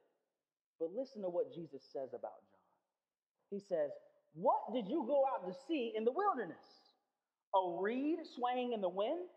But 0.78 0.90
listen 0.94 1.22
to 1.22 1.28
what 1.28 1.54
Jesus 1.54 1.82
says 1.92 2.10
about 2.10 2.42
John. 2.50 2.62
He 3.50 3.60
says, 3.60 3.90
What 4.34 4.72
did 4.72 4.88
you 4.88 5.04
go 5.06 5.24
out 5.28 5.46
to 5.46 5.54
see 5.68 5.92
in 5.94 6.04
the 6.04 6.12
wilderness? 6.12 6.64
A 7.54 7.78
reed 7.80 8.18
swaying 8.34 8.72
in 8.72 8.80
the 8.80 8.88
wind? 8.88 9.28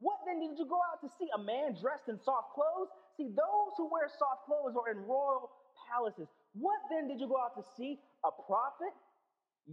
What 0.00 0.18
then 0.26 0.40
did 0.40 0.58
you 0.58 0.66
go 0.66 0.78
out 0.92 1.00
to 1.00 1.08
see? 1.18 1.28
A 1.34 1.38
man 1.38 1.74
dressed 1.80 2.08
in 2.08 2.18
soft 2.18 2.52
clothes? 2.54 2.88
See, 3.16 3.28
those 3.28 3.72
who 3.78 3.90
wear 3.90 4.08
soft 4.08 4.44
clothes 4.46 4.76
are 4.76 4.90
in 4.92 4.98
royal 5.06 5.50
palaces. 5.88 6.28
What 6.54 6.78
then 6.90 7.08
did 7.08 7.20
you 7.20 7.28
go 7.28 7.38
out 7.40 7.56
to 7.56 7.64
see? 7.76 7.98
A 8.24 8.30
prophet? 8.30 8.92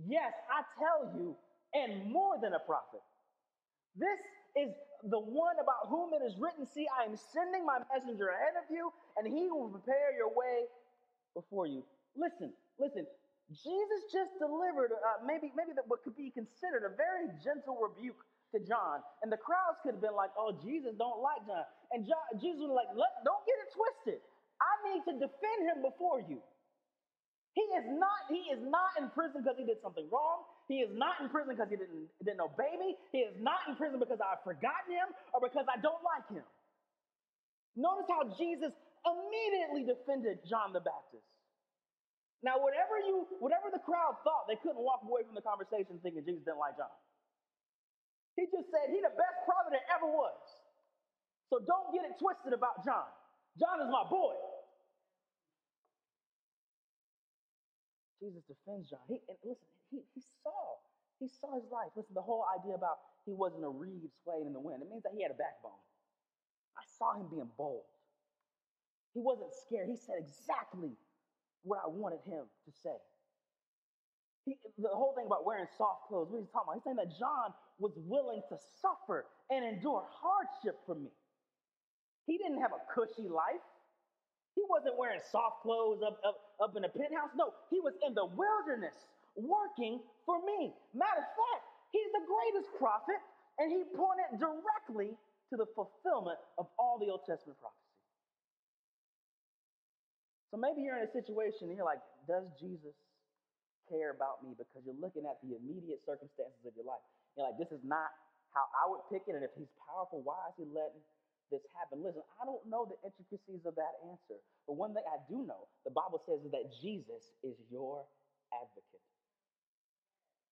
Yes, 0.08 0.34
I 0.50 0.64
tell 0.80 1.12
you, 1.18 1.36
and 1.74 2.10
more 2.12 2.40
than 2.42 2.54
a 2.54 2.60
prophet. 2.60 3.02
This 3.96 4.20
is 4.56 4.74
the 5.04 5.20
one 5.20 5.58
about 5.62 5.88
whom 5.90 6.14
it 6.14 6.24
is 6.26 6.36
written, 6.40 6.66
See, 6.66 6.88
I 6.90 7.06
am 7.06 7.16
sending 7.18 7.66
my 7.66 7.80
messenger 7.94 8.30
ahead 8.30 8.56
of 8.58 8.66
you, 8.72 8.92
and 9.18 9.28
he 9.28 9.52
will 9.52 9.70
prepare 9.70 10.16
your 10.18 10.30
way 10.34 10.68
before 11.36 11.68
you. 11.68 11.84
Listen, 12.16 12.54
listen. 12.80 13.08
Jesus 13.52 14.02
just 14.14 14.32
delivered 14.40 14.94
uh, 14.94 15.26
maybe 15.26 15.52
maybe 15.56 15.74
what 15.88 16.04
could 16.04 16.16
be 16.16 16.32
considered 16.32 16.86
a 16.86 16.96
very 16.96 17.28
gentle 17.44 17.78
rebuke 17.78 18.24
to 18.56 18.60
John, 18.62 19.02
and 19.24 19.32
the 19.32 19.38
crowds 19.38 19.80
could 19.84 19.96
have 19.96 20.02
been 20.02 20.16
like, 20.16 20.32
"Oh, 20.38 20.54
Jesus 20.64 20.96
don't 20.98 21.22
like 21.22 21.46
John," 21.48 21.66
and 21.92 22.06
John, 22.08 22.24
Jesus 22.40 22.62
was 22.62 22.76
like, 22.76 22.90
"Don't 23.26 23.46
get 23.46 23.58
it 23.66 23.70
twisted. 23.74 24.22
I 24.62 24.74
need 24.94 25.04
to 25.10 25.14
defend 25.20 25.60
him 25.68 25.82
before 25.84 26.22
you. 26.22 26.42
He 27.56 27.62
is 27.78 27.86
not, 28.00 28.20
he 28.30 28.50
is 28.54 28.62
not 28.64 28.96
in 29.00 29.10
prison 29.12 29.44
because 29.44 29.58
he 29.60 29.66
did 29.66 29.82
something 29.82 30.08
wrong. 30.12 30.46
He 30.70 30.86
is 30.86 30.94
not 30.94 31.18
in 31.18 31.34
prison 31.34 31.58
because 31.58 31.74
he 31.74 31.82
didn't, 31.82 32.14
didn't 32.22 32.46
obey 32.46 32.78
me. 32.78 32.94
He 33.10 33.26
is 33.26 33.34
not 33.42 33.66
in 33.66 33.74
prison 33.74 33.98
because 33.98 34.22
I've 34.22 34.46
forgotten 34.46 34.94
him 34.94 35.10
or 35.34 35.42
because 35.42 35.66
I 35.66 35.82
don't 35.82 36.06
like 36.06 36.30
him. 36.30 36.46
Notice 37.74 38.06
how 38.06 38.30
Jesus 38.38 38.70
immediately 39.02 39.90
defended 39.90 40.46
John 40.46 40.70
the 40.72 40.86
Baptist. 40.86 41.26
Now, 42.46 42.62
whatever 42.62 43.02
you, 43.02 43.26
whatever 43.42 43.74
the 43.74 43.82
crowd 43.82 44.22
thought, 44.22 44.46
they 44.46 44.62
couldn't 44.62 44.80
walk 44.80 45.02
away 45.04 45.26
from 45.26 45.34
the 45.34 45.42
conversation 45.42 45.98
thinking 46.06 46.22
Jesus 46.22 46.46
didn't 46.46 46.62
like 46.62 46.78
John. 46.78 46.94
He 48.38 48.46
just 48.46 48.70
said 48.70 48.94
he 48.94 49.02
the 49.02 49.12
best 49.12 49.38
prophet 49.50 49.74
there 49.74 49.90
ever 49.98 50.08
was. 50.08 50.38
So 51.50 51.60
don't 51.66 51.92
get 51.92 52.06
it 52.06 52.16
twisted 52.22 52.54
about 52.54 52.86
John. 52.86 53.10
John 53.58 53.82
is 53.82 53.90
my 53.90 54.06
boy. 54.06 54.38
Jesus 58.22 58.44
defends 58.46 58.88
John. 58.88 59.04
He, 59.10 59.18
and 59.28 59.40
listen, 59.44 59.68
he, 59.92 60.02
he 60.16 60.22
saw. 60.44 60.78
He 61.20 61.28
saw 61.28 61.56
his 61.56 61.68
life. 61.72 61.92
Listen, 61.96 62.16
the 62.16 62.24
whole 62.24 62.46
idea 62.58 62.76
about 62.76 63.00
he 63.26 63.34
wasn't 63.34 63.66
a 63.66 63.70
reed 63.70 64.10
swaying 64.24 64.48
in 64.48 64.54
the 64.54 64.60
wind, 64.60 64.82
it 64.82 64.90
means 64.90 65.04
that 65.04 65.14
he 65.14 65.22
had 65.22 65.32
a 65.32 65.38
backbone. 65.38 65.78
I 66.78 66.84
saw 66.98 67.14
him 67.20 67.28
being 67.30 67.50
bold. 67.58 67.84
He 69.14 69.20
wasn't 69.20 69.52
scared. 69.68 69.90
He 69.90 69.98
said 69.98 70.16
exactly 70.20 70.96
what 71.64 71.82
I 71.84 71.90
wanted 71.90 72.22
him 72.24 72.46
to 72.66 72.72
say. 72.72 72.96
He, 74.46 74.56
the 74.78 74.90
whole 74.90 75.14
thing 75.14 75.26
about 75.26 75.46
wearing 75.46 75.68
soft 75.78 76.08
clothes, 76.08 76.30
what 76.32 76.40
he's 76.40 76.50
talking 76.50 76.72
about, 76.72 76.76
he's 76.80 76.88
saying 76.88 77.02
that 77.02 77.12
John 77.20 77.54
was 77.80 77.92
willing 77.98 78.42
to 78.50 78.58
suffer 78.82 79.26
and 79.50 79.66
endure 79.66 80.08
hardship 80.08 80.80
for 80.86 80.96
me. 80.96 81.12
He 82.26 82.38
didn't 82.38 82.62
have 82.62 82.72
a 82.72 82.82
cushy 82.94 83.28
life. 83.28 83.66
He 84.56 84.64
wasn't 84.70 84.98
wearing 84.98 85.20
soft 85.32 85.62
clothes 85.62 86.02
up, 86.06 86.20
up, 86.24 86.38
up 86.62 86.74
in 86.78 86.84
a 86.86 86.90
penthouse. 86.90 87.32
No, 87.36 87.54
he 87.70 87.80
was 87.80 87.94
in 88.06 88.14
the 88.14 88.26
wilderness 88.26 88.96
working 89.36 90.02
for 90.26 90.42
me. 90.44 90.74
Matter 90.94 91.22
of 91.22 91.30
fact, 91.34 91.64
he's 91.92 92.10
the 92.14 92.26
greatest 92.26 92.70
prophet, 92.78 93.20
and 93.58 93.72
he 93.72 93.84
pointed 93.94 94.40
directly 94.40 95.18
to 95.50 95.56
the 95.58 95.68
fulfillment 95.74 96.38
of 96.58 96.70
all 96.78 97.02
the 97.02 97.10
Old 97.10 97.26
Testament 97.26 97.58
prophecy. 97.58 97.78
So 100.54 100.58
maybe 100.58 100.82
you're 100.82 100.98
in 100.98 101.06
a 101.06 101.14
situation 101.14 101.70
and 101.70 101.78
you're 101.78 101.86
like, 101.86 102.02
does 102.26 102.50
Jesus 102.58 102.98
care 103.86 104.10
about 104.10 104.42
me? 104.42 104.58
Because 104.58 104.82
you're 104.82 104.98
looking 104.98 105.26
at 105.30 105.38
the 105.46 105.58
immediate 105.58 106.02
circumstances 106.06 106.62
of 106.66 106.74
your 106.74 106.86
life. 106.86 107.02
You're 107.38 107.54
like, 107.54 107.58
this 107.62 107.70
is 107.70 107.82
not 107.86 108.10
how 108.54 108.66
I 108.74 108.90
would 108.90 109.06
pick 109.14 109.30
it. 109.30 109.38
And 109.38 109.46
if 109.46 109.54
he's 109.54 109.70
powerful, 109.86 110.26
why 110.26 110.42
is 110.50 110.58
he 110.58 110.66
letting 110.74 111.06
this 111.52 111.66
happen. 111.78 112.02
Listen, 112.06 112.22
I 112.42 112.46
don't 112.46 112.62
know 112.70 112.86
the 112.86 112.98
intricacies 113.02 113.66
of 113.66 113.74
that 113.76 113.98
answer, 114.06 114.38
but 114.70 114.78
one 114.78 114.94
thing 114.94 115.06
I 115.10 115.18
do 115.30 115.46
know 115.46 115.70
the 115.86 115.94
Bible 115.94 116.22
says 116.26 116.42
that 116.54 116.70
Jesus 116.82 117.34
is 117.44 117.58
your 117.70 118.06
advocate. 118.54 119.06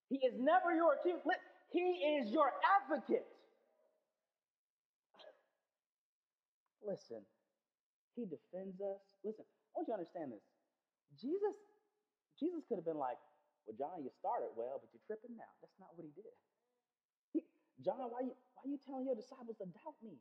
He 0.10 0.18
is 0.24 0.34
never 0.40 0.72
your 0.74 0.96
accuser. 0.96 1.20
He 1.72 2.18
is 2.20 2.32
your 2.32 2.52
advocate. 2.64 3.28
Listen, 6.82 7.20
he 8.16 8.24
defends 8.24 8.80
us. 8.80 9.04
Listen, 9.24 9.44
I 9.44 9.80
want 9.80 9.88
you 9.88 9.94
to 9.94 10.00
understand 10.00 10.32
this. 10.32 10.46
Jesus, 11.20 11.56
Jesus 12.40 12.64
could 12.70 12.80
have 12.80 12.88
been 12.88 13.00
like, 13.00 13.20
well, 13.68 13.76
John, 13.76 14.00
you 14.00 14.12
started 14.16 14.56
well, 14.56 14.80
but 14.80 14.88
you're 14.96 15.04
tripping 15.04 15.36
now. 15.36 15.52
That's 15.60 15.76
not 15.76 15.92
what 16.00 16.08
he 16.08 16.14
did. 16.16 16.36
He, 17.36 17.40
John, 17.84 18.08
why 18.08 18.24
you, 18.24 18.32
why 18.56 18.64
are 18.64 18.72
you 18.72 18.80
telling 18.88 19.04
your 19.04 19.20
disciples 19.20 19.60
to 19.60 19.68
doubt 19.68 20.00
me? 20.00 20.16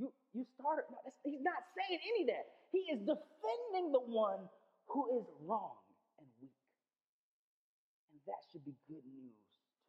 You, 0.00 0.08
you 0.32 0.48
started, 0.56 0.88
no, 0.88 0.98
he's 1.28 1.44
not 1.44 1.60
saying 1.76 2.00
any 2.00 2.24
of 2.24 2.28
that. 2.32 2.46
He 2.72 2.88
is 2.88 2.98
defending 3.04 3.92
the 3.92 4.00
one 4.00 4.48
who 4.88 5.20
is 5.20 5.28
wrong 5.44 5.83
that 8.26 8.40
should 8.52 8.64
be 8.64 8.76
good 8.88 9.04
news 9.04 9.36
to 9.36 9.54
you. 9.58 9.80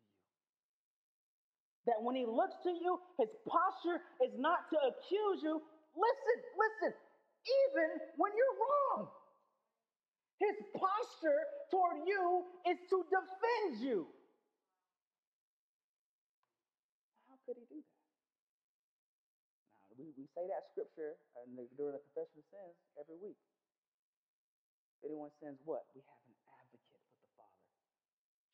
That 1.87 2.01
when 2.01 2.15
he 2.15 2.25
looks 2.25 2.57
to 2.63 2.71
you, 2.71 2.99
his 3.19 3.29
posture 3.45 4.01
is 4.25 4.33
not 4.37 4.69
to 4.73 4.77
accuse 4.89 5.43
you. 5.43 5.61
Listen, 5.95 6.37
listen, 6.57 6.91
even 7.45 7.89
when 8.17 8.31
you're 8.35 8.57
wrong. 8.59 9.09
His 10.39 10.57
posture 10.75 11.41
toward 11.71 12.03
you 12.05 12.43
is 12.67 12.77
to 12.91 12.97
defend 13.07 13.79
you. 13.79 14.07
How 17.29 17.37
could 17.45 17.55
he 17.55 17.65
do 17.71 17.79
that? 17.79 17.95
we, 19.97 20.11
we 20.19 20.27
say 20.35 20.43
that 20.51 20.67
scripture 20.71 21.15
and 21.39 21.55
during 21.79 21.95
the 21.95 22.03
confession 22.11 22.43
of 22.43 22.47
sins 22.51 22.75
every 22.99 23.15
week. 23.19 23.39
If 24.99 25.07
anyone 25.07 25.31
sins, 25.39 25.59
what? 25.63 25.87
We 25.95 26.03
have 26.03 26.21
an 26.27 26.35
advocate 26.59 26.99
with 26.99 27.21
the 27.23 27.31
Father. 27.39 27.63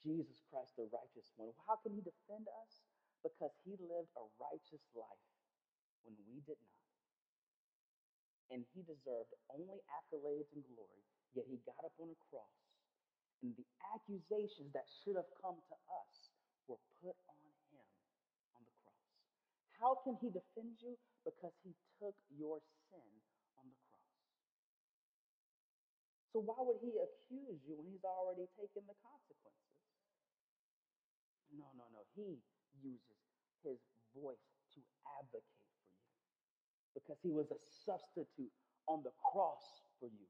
Jesus 0.02 0.42
Christ, 0.50 0.74
the 0.78 0.90
righteous 0.90 1.30
one. 1.38 1.54
How 1.70 1.78
can 1.82 1.94
he 1.94 2.02
defend 2.02 2.50
us? 2.66 2.72
Because 3.22 3.54
he 3.64 3.78
lived 3.78 4.10
a 4.18 4.26
righteous 4.42 4.82
life 4.98 5.26
when 6.04 6.18
we 6.26 6.42
did 6.44 6.58
not. 6.58 6.82
And 8.52 8.66
he 8.74 8.82
deserved 8.84 9.32
only 9.54 9.80
accolades 9.88 10.50
and 10.52 10.66
glory, 10.76 11.04
yet 11.38 11.48
he 11.48 11.62
got 11.64 11.80
up 11.86 11.96
on 12.02 12.12
a 12.12 12.20
cross. 12.28 12.58
And 13.46 13.56
the 13.56 13.66
accusations 13.94 14.74
that 14.74 14.90
should 15.02 15.16
have 15.16 15.30
come 15.40 15.58
to 15.58 15.78
us 16.02 16.14
were 16.68 16.82
put 17.00 17.16
on 17.30 17.40
him 17.72 17.86
on 18.58 18.62
the 18.66 18.76
cross. 18.84 19.06
How 19.80 20.02
can 20.04 20.18
he 20.20 20.34
defend 20.34 20.82
you? 20.82 20.98
because 21.26 21.54
he 21.64 21.74
took 22.00 22.18
your 22.34 22.58
sin 22.90 23.10
on 23.58 23.66
the 23.70 23.80
cross. 23.90 24.14
So 26.34 26.38
why 26.42 26.58
would 26.66 26.82
he 26.82 26.98
accuse 26.98 27.62
you 27.68 27.78
when 27.78 27.88
he's 27.92 28.06
already 28.06 28.50
taken 28.58 28.84
the 28.90 28.98
consequences? 29.06 29.71
No, 31.52 31.68
no, 31.76 31.86
no. 31.92 32.02
He 32.16 32.40
uses 32.80 33.20
his 33.64 33.80
voice 34.16 34.48
to 34.76 34.80
advocate 35.20 35.68
for 35.84 35.92
you 35.92 36.08
because 36.96 37.20
he 37.22 37.32
was 37.32 37.52
a 37.52 37.60
substitute 37.86 38.52
on 38.88 39.04
the 39.04 39.12
cross 39.20 39.84
for 40.00 40.08
you. 40.08 40.28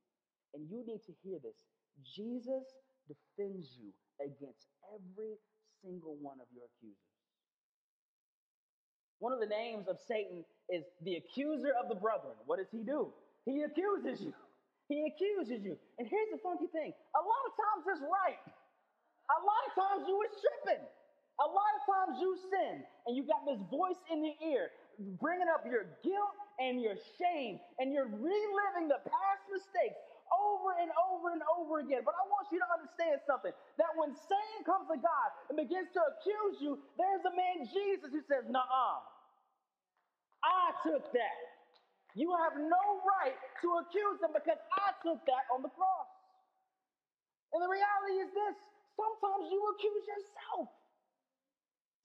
And 0.53 0.67
you 0.69 0.83
need 0.85 1.01
to 1.05 1.13
hear 1.23 1.39
this. 1.39 1.55
Jesus 2.01 2.65
defends 3.07 3.77
you 3.77 3.93
against 4.19 4.67
every 4.93 5.37
single 5.81 6.17
one 6.21 6.37
of 6.41 6.47
your 6.53 6.65
accusers. 6.77 7.11
One 9.19 9.33
of 9.33 9.39
the 9.39 9.49
names 9.49 9.87
of 9.87 10.01
Satan 10.01 10.43
is 10.69 10.83
the 11.05 11.15
accuser 11.21 11.73
of 11.77 11.89
the 11.89 11.95
brethren. 11.95 12.33
What 12.45 12.57
does 12.57 12.69
he 12.73 12.81
do? 12.81 13.13
He 13.45 13.61
accuses 13.61 14.21
you. 14.21 14.33
He 14.89 15.05
accuses 15.05 15.63
you. 15.63 15.77
And 15.97 16.07
here's 16.09 16.31
the 16.33 16.41
funky 16.41 16.67
thing 16.67 16.91
a 16.91 17.21
lot 17.21 17.43
of 17.45 17.53
times 17.53 17.81
it's 17.85 18.01
right. 18.01 18.41
A 19.29 19.39
lot 19.45 19.61
of 19.69 19.71
times 19.77 20.01
you 20.09 20.17
was 20.17 20.31
tripping. 20.41 20.83
A 21.41 21.47
lot 21.49 21.71
of 21.73 21.81
times 21.89 22.21
you 22.21 22.37
sin 22.53 22.85
and 23.09 23.17
you 23.17 23.25
got 23.25 23.41
this 23.49 23.57
voice 23.73 23.97
in 24.13 24.21
the 24.21 24.33
ear 24.45 24.69
bringing 25.17 25.49
up 25.49 25.65
your 25.65 25.97
guilt 26.05 26.37
and 26.61 26.77
your 26.77 26.93
shame 27.17 27.57
and 27.81 27.89
you're 27.89 28.09
reliving 28.09 28.85
the 28.85 29.01
past 29.09 29.41
mistakes 29.49 29.97
over 30.29 30.77
and 30.77 30.93
over 31.09 31.33
and 31.33 31.41
over 31.57 31.81
again. 31.81 32.05
But 32.05 32.13
I 32.13 32.23
want 32.29 32.47
you 32.53 32.61
to 32.61 32.69
understand 32.69 33.19
something 33.25 33.51
that 33.81 33.91
when 33.97 34.13
Satan 34.13 34.61
comes 34.63 34.85
to 34.93 34.97
God 35.01 35.27
and 35.49 35.57
begins 35.57 35.89
to 35.97 36.01
accuse 36.13 36.61
you, 36.61 36.77
there's 36.95 37.25
a 37.25 37.33
man, 37.33 37.65
Jesus, 37.73 38.13
who 38.13 38.21
says, 38.29 38.45
Nuh-uh. 38.47 39.01
I 40.45 40.73
took 40.85 41.05
that. 41.13 41.37
You 42.13 42.33
have 42.37 42.57
no 42.59 42.83
right 43.19 43.37
to 43.63 43.67
accuse 43.81 44.19
them 44.21 44.35
because 44.35 44.59
I 44.77 44.93
took 45.01 45.21
that 45.25 45.49
on 45.53 45.63
the 45.63 45.71
cross. 45.73 46.09
And 47.53 47.63
the 47.63 47.71
reality 47.71 48.25
is 48.25 48.29
this 48.31 48.55
sometimes 48.95 49.49
you 49.49 49.59
accuse 49.75 50.05
yourself. 50.05 50.69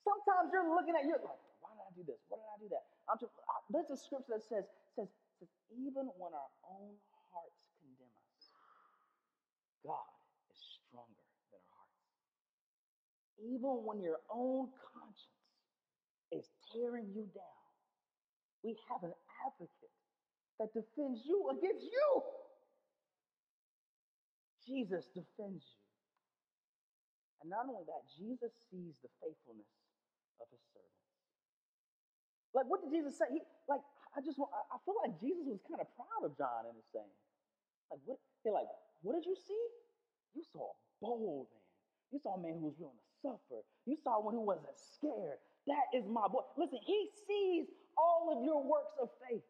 Sometimes 0.07 0.55
you're 0.55 0.71
looking 0.71 0.95
at 0.95 1.03
you 1.03 1.19
like, 1.19 1.43
why 1.59 1.75
did 1.75 1.83
I 1.83 1.91
do 1.99 2.03
this? 2.07 2.23
Why 2.31 2.39
did 2.39 2.47
I 2.47 2.59
do 2.63 2.69
that? 2.71 2.85
I'm 3.11 3.19
just, 3.19 3.35
I, 3.51 3.59
there's 3.75 3.91
a 3.91 3.99
scripture 3.99 4.39
that 4.39 4.47
says, 4.47 4.71
says, 4.95 5.11
says, 5.43 5.51
even 5.75 6.07
when 6.15 6.31
our 6.31 6.53
own 6.71 6.95
hearts 7.35 7.59
condemn 7.83 8.15
us, 8.31 8.45
God 9.83 10.15
is 10.55 10.59
stronger 10.63 11.27
than 11.51 11.63
our 11.75 11.91
hearts. 11.91 12.23
Even 13.43 13.83
when 13.83 13.99
your 13.99 14.23
own 14.31 14.71
conscience 14.95 15.43
is 16.31 16.47
tearing 16.71 17.11
you 17.11 17.27
down, 17.35 17.67
we 18.63 18.79
have 18.87 19.03
an 19.03 19.15
advocate 19.43 19.99
that 20.63 20.71
defends 20.71 21.27
you 21.27 21.51
against 21.51 21.83
you. 21.83 22.11
Jesus 24.67 25.07
defends 25.15 25.67
you. 25.67 25.83
And 27.43 27.51
not 27.51 27.67
only 27.71 27.87
that, 27.87 28.03
Jesus 28.19 28.51
sees 28.71 28.95
the 29.03 29.11
faithfulness 29.23 29.71
of 30.40 30.47
his 30.52 30.62
servants. 30.73 31.07
Like, 32.52 32.66
what 32.69 32.81
did 32.81 32.90
Jesus 32.93 33.16
say? 33.16 33.28
He, 33.28 33.40
like, 33.69 33.85
I 34.16 34.25
just 34.25 34.40
want, 34.40 34.49
I 34.52 34.81
feel 34.88 34.97
like 35.05 35.16
Jesus 35.21 35.45
was 35.45 35.61
kind 35.69 35.81
of 35.81 35.88
proud 35.93 36.25
of 36.25 36.33
John 36.40 36.64
in 36.69 36.75
his 36.76 36.88
saying. 36.88 37.21
Like, 37.93 38.00
what, 38.09 38.19
they're 38.43 38.57
like, 38.57 38.71
what 39.05 39.14
did 39.14 39.28
you 39.28 39.37
see? 39.37 39.64
You 40.33 40.43
saw 40.52 40.73
a 40.73 40.76
bold 41.00 41.49
man. 41.52 41.66
You 42.12 42.19
saw 42.23 42.37
a 42.37 42.40
man 42.40 42.61
who 42.61 42.73
was 42.73 42.78
willing 42.81 42.97
to 42.97 43.11
suffer. 43.21 43.61
You 43.85 43.97
saw 44.00 44.23
one 44.23 44.35
who 44.35 44.45
wasn't 44.45 44.73
scared. 44.76 45.40
That 45.66 45.90
is 45.93 46.07
my 46.07 46.28
boy. 46.31 46.47
Listen, 46.57 46.78
he 46.81 47.11
sees 47.26 47.66
all 47.99 48.31
of 48.31 48.45
your 48.45 48.62
works 48.62 48.95
of 49.02 49.11
faith. 49.26 49.43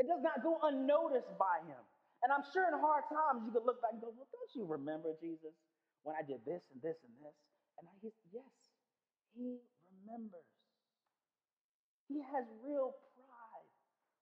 It 0.00 0.08
does 0.08 0.24
not 0.24 0.42
go 0.42 0.58
unnoticed 0.64 1.30
by 1.38 1.62
him. 1.68 1.82
And 2.24 2.32
I'm 2.32 2.42
sure 2.56 2.66
in 2.66 2.74
hard 2.80 3.04
times 3.12 3.44
you 3.44 3.52
could 3.52 3.68
look 3.68 3.84
back 3.84 3.92
and 3.92 4.00
go, 4.00 4.10
Well, 4.10 4.26
don't 4.32 4.52
you 4.56 4.64
remember, 4.64 5.12
Jesus, 5.20 5.52
when 6.02 6.16
I 6.16 6.24
did 6.24 6.40
this 6.48 6.64
and 6.72 6.80
this 6.80 6.96
and 7.04 7.12
this? 7.20 7.36
And 7.78 7.84
I 7.84 7.94
guess, 8.00 8.16
yes, 8.32 8.54
he 9.36 9.60
remembers. 10.04 10.46
He 12.08 12.20
has 12.20 12.44
real 12.62 12.92
pride 13.16 13.68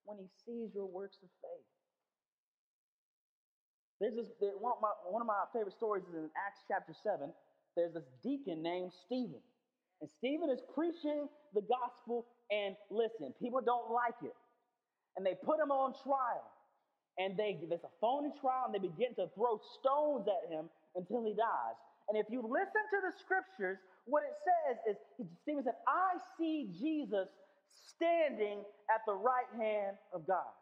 when 0.04 0.18
he 0.18 0.28
sees 0.46 0.70
your 0.74 0.86
works 0.86 1.18
of 1.22 1.28
faith. 1.42 1.68
There's 4.00 4.14
this, 4.14 4.30
there, 4.40 4.54
one, 4.58 4.74
of 4.78 4.82
my, 4.82 4.94
one 5.10 5.22
of 5.22 5.26
my 5.26 5.44
favorite 5.52 5.74
stories 5.74 6.04
is 6.08 6.14
in 6.14 6.30
Acts 6.38 6.62
chapter 6.66 6.94
7. 6.94 7.30
There's 7.76 7.94
this 7.94 8.06
deacon 8.22 8.62
named 8.62 8.92
Stephen. 9.06 9.42
And 10.00 10.10
Stephen 10.18 10.50
is 10.50 10.60
preaching 10.74 11.28
the 11.54 11.62
gospel, 11.62 12.26
and 12.50 12.74
listen, 12.90 13.34
people 13.40 13.60
don't 13.62 13.90
like 13.90 14.18
it 14.24 14.34
and 15.16 15.24
they 15.26 15.34
put 15.44 15.60
him 15.60 15.70
on 15.70 15.94
trial. 16.02 16.44
And 17.18 17.36
they 17.36 17.60
there's 17.68 17.84
a 17.84 17.92
phony 18.00 18.30
trial, 18.40 18.66
and 18.66 18.75
they 18.75 18.80
begin 18.80 19.14
to 19.16 19.28
throw 19.34 19.60
stones 19.80 20.26
at 20.28 20.49
him 20.50 20.71
until 20.97 21.25
he 21.25 21.34
dies. 21.34 21.76
And 22.08 22.19
if 22.19 22.26
you 22.30 22.43
listen 22.43 22.82
to 22.82 22.99
the 23.04 23.12
scriptures, 23.21 23.78
what 24.04 24.23
it 24.26 24.34
says 24.43 24.75
is 24.91 24.97
Stephen 25.43 25.62
said, 25.62 25.78
I 25.86 26.19
see 26.38 26.71
Jesus 26.75 27.30
standing 27.71 28.67
at 28.91 29.00
the 29.06 29.15
right 29.15 29.49
hand 29.54 29.97
of 30.12 30.26
God. 30.26 30.52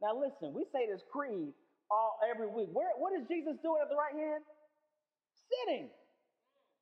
Now 0.00 0.16
listen, 0.16 0.54
we 0.54 0.64
say 0.72 0.88
this 0.88 1.04
creed 1.10 1.52
all 1.90 2.18
every 2.24 2.48
week. 2.48 2.70
Where, 2.72 2.88
what 2.96 3.12
is 3.12 3.26
Jesus 3.28 3.58
doing 3.60 3.80
at 3.82 3.90
the 3.90 3.98
right 3.98 4.14
hand? 4.14 4.42
Sitting. 5.34 5.88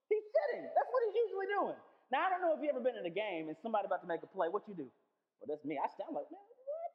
He's 0.09 0.27
sitting. 0.27 0.64
That's 0.64 0.90
what 0.90 1.03
he's 1.11 1.19
usually 1.27 1.51
doing. 1.51 1.79
Now 2.14 2.27
I 2.27 2.31
don't 2.31 2.42
know 2.42 2.55
if 2.55 2.62
you 2.62 2.71
ever 2.71 2.83
been 2.83 2.99
in 2.99 3.07
a 3.07 3.14
game 3.14 3.51
and 3.51 3.57
somebody 3.59 3.87
about 3.87 4.03
to 4.07 4.11
make 4.11 4.23
a 4.23 4.31
play. 4.31 4.47
What 4.47 4.62
you 4.71 4.75
do? 4.79 4.87
Well, 5.42 5.49
that's 5.51 5.66
me. 5.66 5.77
I 5.77 5.90
stand 5.90 6.14
like, 6.14 6.31
man, 6.31 6.40
what? 6.40 6.95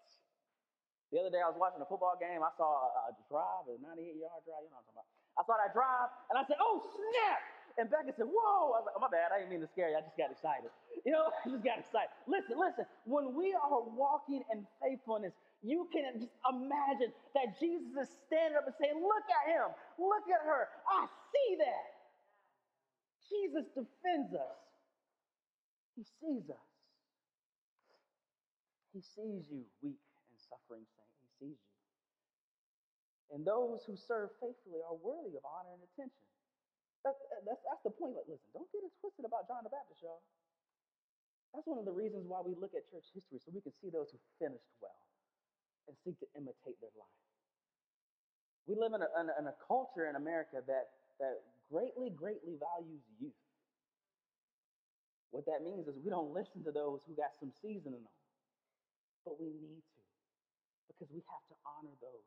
the 1.12 1.20
other 1.20 1.32
day 1.32 1.44
I 1.44 1.52
was 1.52 1.60
watching 1.60 1.84
a 1.84 1.90
football 1.90 2.16
game. 2.16 2.40
I 2.40 2.52
saw 2.56 2.88
a, 2.88 3.12
a 3.12 3.14
drive, 3.28 3.68
a 3.68 3.76
98 3.84 4.16
yard 4.16 4.42
drive. 4.48 4.64
You 4.64 4.72
know 4.72 4.80
what 4.80 4.88
I'm 4.88 4.96
talking 4.96 5.12
about. 5.12 5.21
I 5.40 5.44
saw 5.48 5.56
that 5.60 5.74
drive 5.74 6.10
and 6.30 6.36
I 6.40 6.44
said, 6.48 6.58
oh, 6.60 6.82
snap. 6.84 7.40
And 7.80 7.88
Becca 7.90 8.12
said, 8.18 8.28
whoa. 8.28 8.76
I 8.76 8.84
was 8.84 8.88
like, 8.92 8.96
oh, 9.00 9.04
my 9.04 9.12
bad. 9.12 9.32
I 9.32 9.40
didn't 9.40 9.52
mean 9.52 9.64
to 9.64 9.72
scare 9.72 9.90
you. 9.90 9.98
I 9.98 10.04
just 10.04 10.18
got 10.18 10.32
excited. 10.32 10.72
You 11.06 11.12
know, 11.14 11.34
I 11.34 11.50
just 11.50 11.66
got 11.66 11.80
excited. 11.82 12.14
Listen, 12.28 12.60
listen. 12.62 12.86
When 13.06 13.34
we 13.34 13.56
are 13.58 13.82
walking 13.98 14.44
in 14.54 14.68
faithfulness, 14.84 15.34
you 15.64 15.90
can 15.92 16.22
just 16.22 16.34
imagine 16.46 17.10
that 17.34 17.58
Jesus 17.60 17.90
is 17.98 18.10
standing 18.28 18.58
up 18.58 18.68
and 18.68 18.76
saying, 18.80 19.02
look 19.02 19.26
at 19.30 19.50
him. 19.50 19.74
Look 19.98 20.30
at 20.30 20.46
her. 20.46 20.70
I 20.86 21.08
see 21.34 21.58
that. 21.58 21.86
Jesus 23.30 23.66
defends 23.74 24.36
us. 24.36 24.60
He 25.96 26.04
sees 26.22 26.50
us. 26.50 26.68
He 28.94 29.02
sees 29.02 29.48
you 29.50 29.64
weak 29.82 30.02
and 30.30 30.38
suffering 30.50 30.86
saint. 30.86 31.14
He 31.22 31.28
sees 31.40 31.58
you. 31.58 31.71
And 33.32 33.48
those 33.48 33.84
who 33.88 33.96
serve 33.96 34.32
faithfully 34.44 34.84
are 34.84 34.96
worthy 35.00 35.40
of 35.40 35.44
honor 35.48 35.72
and 35.76 35.84
attention. 35.96 36.28
That's, 37.08 37.18
that's, 37.48 37.64
that's 37.64 37.84
the 37.88 37.96
point. 37.96 38.20
Like, 38.20 38.28
listen, 38.28 38.52
don't 38.54 38.68
get 38.76 38.84
it 38.84 38.94
twisted 39.00 39.24
about 39.24 39.48
John 39.48 39.64
the 39.64 39.72
Baptist, 39.72 40.04
y'all. 40.04 40.22
That's 41.56 41.68
one 41.68 41.80
of 41.80 41.88
the 41.88 41.96
reasons 41.96 42.28
why 42.28 42.44
we 42.44 42.56
look 42.56 42.76
at 42.76 42.88
church 42.92 43.08
history, 43.12 43.40
so 43.44 43.52
we 43.52 43.64
can 43.64 43.76
see 43.80 43.92
those 43.92 44.12
who 44.12 44.20
finished 44.40 44.72
well 44.80 44.96
and 45.88 45.96
seek 46.04 46.20
to 46.24 46.28
imitate 46.36 46.80
their 46.80 46.94
life. 46.96 47.20
We 48.68 48.76
live 48.80 48.94
in 48.96 49.04
a, 49.04 49.10
in 49.20 49.28
a, 49.28 49.34
in 49.42 49.46
a 49.52 49.56
culture 49.68 50.08
in 50.08 50.16
America 50.16 50.64
that, 50.64 50.86
that 51.20 51.44
greatly, 51.72 52.12
greatly 52.12 52.56
values 52.60 53.04
youth. 53.20 53.36
What 55.32 55.48
that 55.48 55.64
means 55.64 55.88
is 55.88 55.96
we 56.04 56.12
don't 56.12 56.32
listen 56.36 56.64
to 56.68 56.72
those 56.72 57.04
who 57.08 57.16
got 57.16 57.36
some 57.40 57.52
seasoning 57.64 58.04
on, 58.04 58.20
but 59.26 59.40
we 59.40 59.52
need 59.52 59.84
to 59.84 60.02
because 60.92 61.10
we 61.10 61.24
have 61.26 61.46
to 61.50 61.56
honor 61.66 61.96
those 62.02 62.21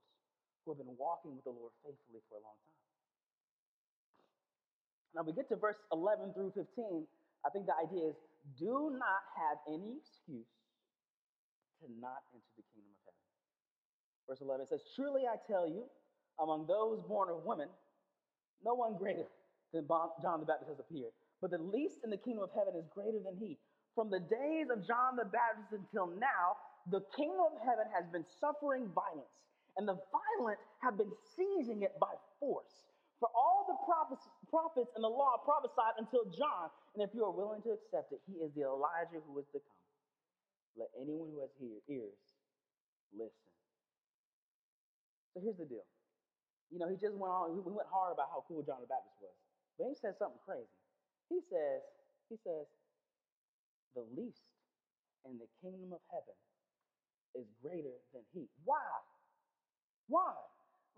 who 0.65 0.73
have 0.73 0.81
been 0.81 0.97
walking 0.97 1.37
with 1.37 1.45
the 1.45 1.53
Lord 1.53 1.73
faithfully 1.85 2.25
for 2.29 2.41
a 2.41 2.43
long 2.43 2.57
time. 2.57 2.83
Now 5.15 5.23
we 5.23 5.33
get 5.37 5.49
to 5.53 5.57
verse 5.57 5.79
11 5.93 6.35
through 6.35 6.53
15. 6.57 7.07
I 7.47 7.49
think 7.53 7.69
the 7.69 7.77
idea 7.77 8.11
is 8.11 8.17
do 8.59 8.93
not 8.93 9.23
have 9.39 9.61
any 9.69 10.01
excuse 10.01 10.51
to 11.81 11.87
not 12.01 12.25
enter 12.33 12.53
the 12.57 12.67
kingdom 12.73 12.93
of 12.93 13.03
heaven. 13.07 13.25
Verse 14.27 14.41
11 14.41 14.67
says, 14.73 14.83
Truly 14.97 15.29
I 15.29 15.37
tell 15.47 15.69
you, 15.69 15.85
among 16.41 16.67
those 16.67 17.01
born 17.07 17.31
of 17.31 17.45
women, 17.45 17.69
no 18.65 18.75
one 18.75 18.97
greater 18.97 19.29
than 19.73 19.87
John 19.87 20.41
the 20.41 20.49
Baptist 20.49 20.71
has 20.71 20.81
appeared, 20.81 21.13
but 21.41 21.51
the 21.51 21.59
least 21.61 22.01
in 22.03 22.11
the 22.11 22.17
kingdom 22.17 22.43
of 22.43 22.51
heaven 22.57 22.75
is 22.75 22.89
greater 22.91 23.21
than 23.21 23.37
he. 23.37 23.59
From 23.95 24.11
the 24.11 24.21
days 24.21 24.67
of 24.75 24.83
John 24.87 25.15
the 25.15 25.29
Baptist 25.29 25.71
until 25.71 26.09
now, 26.19 26.59
the 26.91 27.05
kingdom 27.15 27.55
of 27.55 27.61
heaven 27.63 27.87
has 27.95 28.09
been 28.11 28.25
suffering 28.41 28.91
violence, 28.91 29.39
and 29.77 29.89
the 29.89 29.99
violent 30.13 30.59
have 30.83 30.97
been 30.97 31.13
seizing 31.37 31.83
it 31.83 31.99
by 32.01 32.15
force. 32.41 32.87
For 33.21 33.29
all 33.35 33.65
the 33.67 33.79
prophets, 33.87 34.29
prophets 34.51 34.91
and 34.95 35.03
the 35.03 35.09
law 35.09 35.39
prophesied 35.45 35.97
until 35.99 36.25
John, 36.31 36.71
and 36.95 37.03
if 37.03 37.15
you 37.15 37.25
are 37.25 37.33
willing 37.33 37.63
to 37.63 37.71
accept 37.71 38.13
it, 38.13 38.21
he 38.27 38.43
is 38.43 38.53
the 38.55 38.63
Elijah 38.63 39.23
who 39.25 39.39
is 39.39 39.47
to 39.53 39.61
come. 39.61 39.83
Let 40.77 40.91
anyone 41.01 41.31
who 41.31 41.41
has 41.41 41.51
ears 41.89 42.19
listen. 43.15 43.51
So 45.35 45.41
here's 45.41 45.59
the 45.59 45.67
deal. 45.67 45.87
You 46.71 46.79
know, 46.79 46.91
he 46.91 46.99
just 46.99 47.15
went 47.15 47.31
on, 47.31 47.55
we 47.55 47.73
went 47.73 47.89
hard 47.91 48.13
about 48.13 48.31
how 48.31 48.45
cool 48.47 48.63
John 48.67 48.83
the 48.83 48.91
Baptist 48.91 49.15
was. 49.23 49.35
But 49.79 49.89
he 49.91 49.95
said 49.95 50.19
something 50.19 50.43
crazy. 50.43 50.71
He 51.31 51.39
says, 51.51 51.83
he 52.31 52.37
says, 52.43 52.67
the 53.95 54.07
least 54.15 54.43
in 55.25 55.39
the 55.39 55.47
kingdom 55.63 55.95
of 55.95 56.03
heaven 56.11 56.35
is 57.35 57.47
greater 57.63 57.95
than 58.13 58.23
he. 58.35 58.47
Why? 58.65 58.83
Why? 60.09 60.33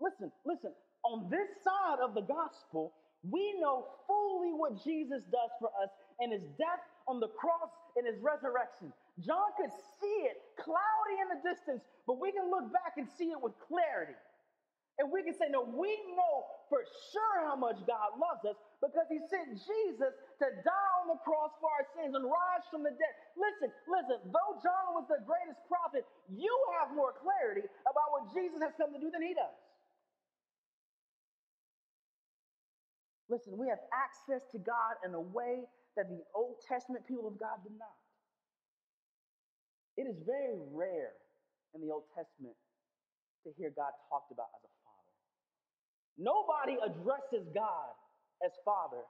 Listen, 0.01 0.31
listen. 0.45 0.71
On 1.05 1.29
this 1.29 1.47
side 1.63 1.99
of 2.03 2.13
the 2.15 2.21
gospel, 2.21 2.93
we 3.23 3.59
know 3.59 3.87
fully 4.07 4.53
what 4.53 4.83
Jesus 4.83 5.23
does 5.31 5.51
for 5.59 5.69
us 5.81 5.89
in 6.21 6.31
his 6.31 6.43
death 6.57 6.83
on 7.07 7.19
the 7.19 7.29
cross 7.29 7.69
and 7.95 8.05
his 8.05 8.17
resurrection. 8.21 8.93
John 9.19 9.51
could 9.57 9.71
see 10.01 10.27
it 10.29 10.37
cloudy 10.59 11.17
in 11.21 11.29
the 11.29 11.49
distance, 11.49 11.83
but 12.07 12.19
we 12.19 12.31
can 12.31 12.49
look 12.51 12.71
back 12.73 12.93
and 12.97 13.07
see 13.17 13.31
it 13.31 13.41
with 13.41 13.53
clarity. 13.67 14.13
And 14.97 15.11
we 15.11 15.23
can 15.23 15.33
say, 15.33 15.49
no, 15.49 15.61
we 15.61 15.93
know 16.15 16.47
for 16.69 16.81
sure 17.13 17.45
how 17.45 17.55
much 17.55 17.77
God 17.85 18.17
loves 18.17 18.45
us 18.45 18.57
because 18.81 19.05
he 19.09 19.19
sent 19.29 19.53
Jesus 19.53 20.13
to 20.41 20.47
die 20.65 20.91
on 21.01 21.07
the 21.13 21.21
cross 21.21 21.53
for 21.61 21.69
our 21.69 21.85
sins 21.97 22.15
and 22.15 22.25
rise 22.25 22.65
from 22.71 22.83
the 22.83 22.91
dead. 22.91 23.13
Listen, 23.37 23.69
listen, 23.87 24.17
though 24.33 24.53
John 24.63 24.97
was 24.97 25.05
the 25.09 25.21
greatest 25.25 25.61
prophet, 25.69 26.05
you 26.33 26.53
have 26.81 26.95
more 26.95 27.13
clarity 27.13 27.67
about 27.85 28.09
what 28.11 28.33
Jesus 28.33 28.61
has 28.61 28.73
come 28.77 28.93
to 28.93 28.99
do 28.99 29.11
than 29.11 29.21
he 29.21 29.33
does. 29.33 29.57
Listen, 33.29 33.57
we 33.57 33.67
have 33.69 33.79
access 33.93 34.41
to 34.51 34.59
God 34.59 34.97
in 35.05 35.13
a 35.13 35.21
way 35.21 35.65
that 35.97 36.09
the 36.09 36.23
Old 36.35 36.61
Testament 36.67 37.05
people 37.07 37.27
of 37.27 37.37
God 37.39 37.63
did 37.63 37.77
not. 37.77 37.97
It 39.97 40.07
is 40.07 40.17
very 40.25 40.57
rare 40.73 41.13
in 41.75 41.81
the 41.81 41.91
Old 41.93 42.05
Testament 42.15 42.55
to 43.45 43.53
hear 43.57 43.71
God 43.75 43.91
talked 44.09 44.31
about 44.31 44.47
as 44.57 44.63
a 44.65 44.71
Nobody 46.17 46.77
addresses 46.81 47.47
God 47.53 47.93
as 48.43 48.51
Father 48.65 49.03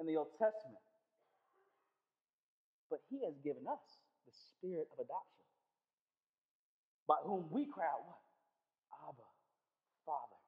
in 0.00 0.06
the 0.06 0.16
Old 0.16 0.32
Testament. 0.38 0.84
But 2.90 3.00
He 3.10 3.24
has 3.24 3.34
given 3.44 3.66
us 3.68 3.80
the 4.26 4.32
spirit 4.32 4.88
of 4.92 5.00
adoption, 5.04 5.46
by 7.08 7.16
whom 7.24 7.48
we 7.50 7.66
cry 7.66 7.86
out, 7.86 8.04
what? 8.06 8.22
Abba, 9.08 9.28
Father. 10.06 10.38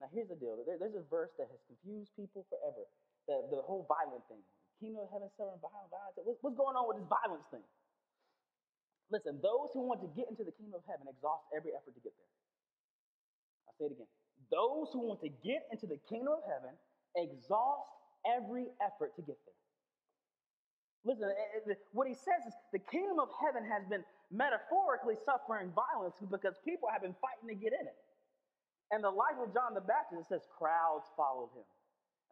Now, 0.00 0.08
here's 0.12 0.28
the 0.28 0.36
deal 0.36 0.58
there, 0.66 0.76
there's 0.78 0.98
a 0.98 1.06
verse 1.08 1.32
that 1.38 1.48
has 1.48 1.60
confused 1.66 2.12
people 2.16 2.44
forever 2.50 2.84
the, 3.28 3.48
the 3.50 3.62
whole 3.64 3.86
violent 3.88 4.24
thing. 4.28 4.42
Kingdom 4.80 5.08
of 5.08 5.10
heaven, 5.10 5.30
suffering 5.38 5.62
violent, 5.62 5.88
violence. 5.88 6.16
What's 6.42 6.58
going 6.58 6.76
on 6.76 6.84
with 6.88 6.98
this 7.00 7.08
violence 7.08 7.46
thing? 7.48 7.64
Listen, 9.10 9.40
those 9.40 9.70
who 9.72 9.86
want 9.86 10.02
to 10.02 10.10
get 10.12 10.28
into 10.28 10.44
the 10.44 10.52
kingdom 10.52 10.80
of 10.80 10.84
heaven 10.88 11.06
exhaust 11.08 11.44
every 11.56 11.72
effort 11.72 11.94
to 11.94 12.02
get 12.02 12.12
there. 12.16 12.32
I'll 13.74 13.88
say 13.88 13.92
it 13.92 13.96
again. 13.96 14.08
Those 14.50 14.90
who 14.92 15.00
want 15.08 15.20
to 15.22 15.30
get 15.30 15.66
into 15.72 15.86
the 15.86 15.98
kingdom 16.08 16.34
of 16.34 16.44
heaven 16.46 16.78
exhaust 17.16 17.90
every 18.26 18.68
effort 18.82 19.16
to 19.16 19.22
get 19.22 19.38
there. 19.46 19.54
Listen, 21.04 21.30
eh, 21.30 21.72
eh, 21.72 21.74
what 21.92 22.08
he 22.08 22.14
says 22.14 22.46
is 22.46 22.54
the 22.72 22.78
kingdom 22.80 23.18
of 23.20 23.28
heaven 23.40 23.64
has 23.64 23.86
been 23.88 24.04
metaphorically 24.30 25.16
suffering 25.16 25.72
violence 25.72 26.16
because 26.30 26.56
people 26.64 26.88
have 26.92 27.02
been 27.02 27.16
fighting 27.20 27.48
to 27.48 27.56
get 27.56 27.72
in 27.72 27.86
it. 27.86 27.96
And 28.92 29.04
the 29.04 29.10
life 29.10 29.36
of 29.40 29.52
John 29.54 29.74
the 29.74 29.82
Baptist 29.82 30.30
says 30.30 30.46
crowds 30.58 31.06
followed 31.16 31.50
him. 31.54 31.64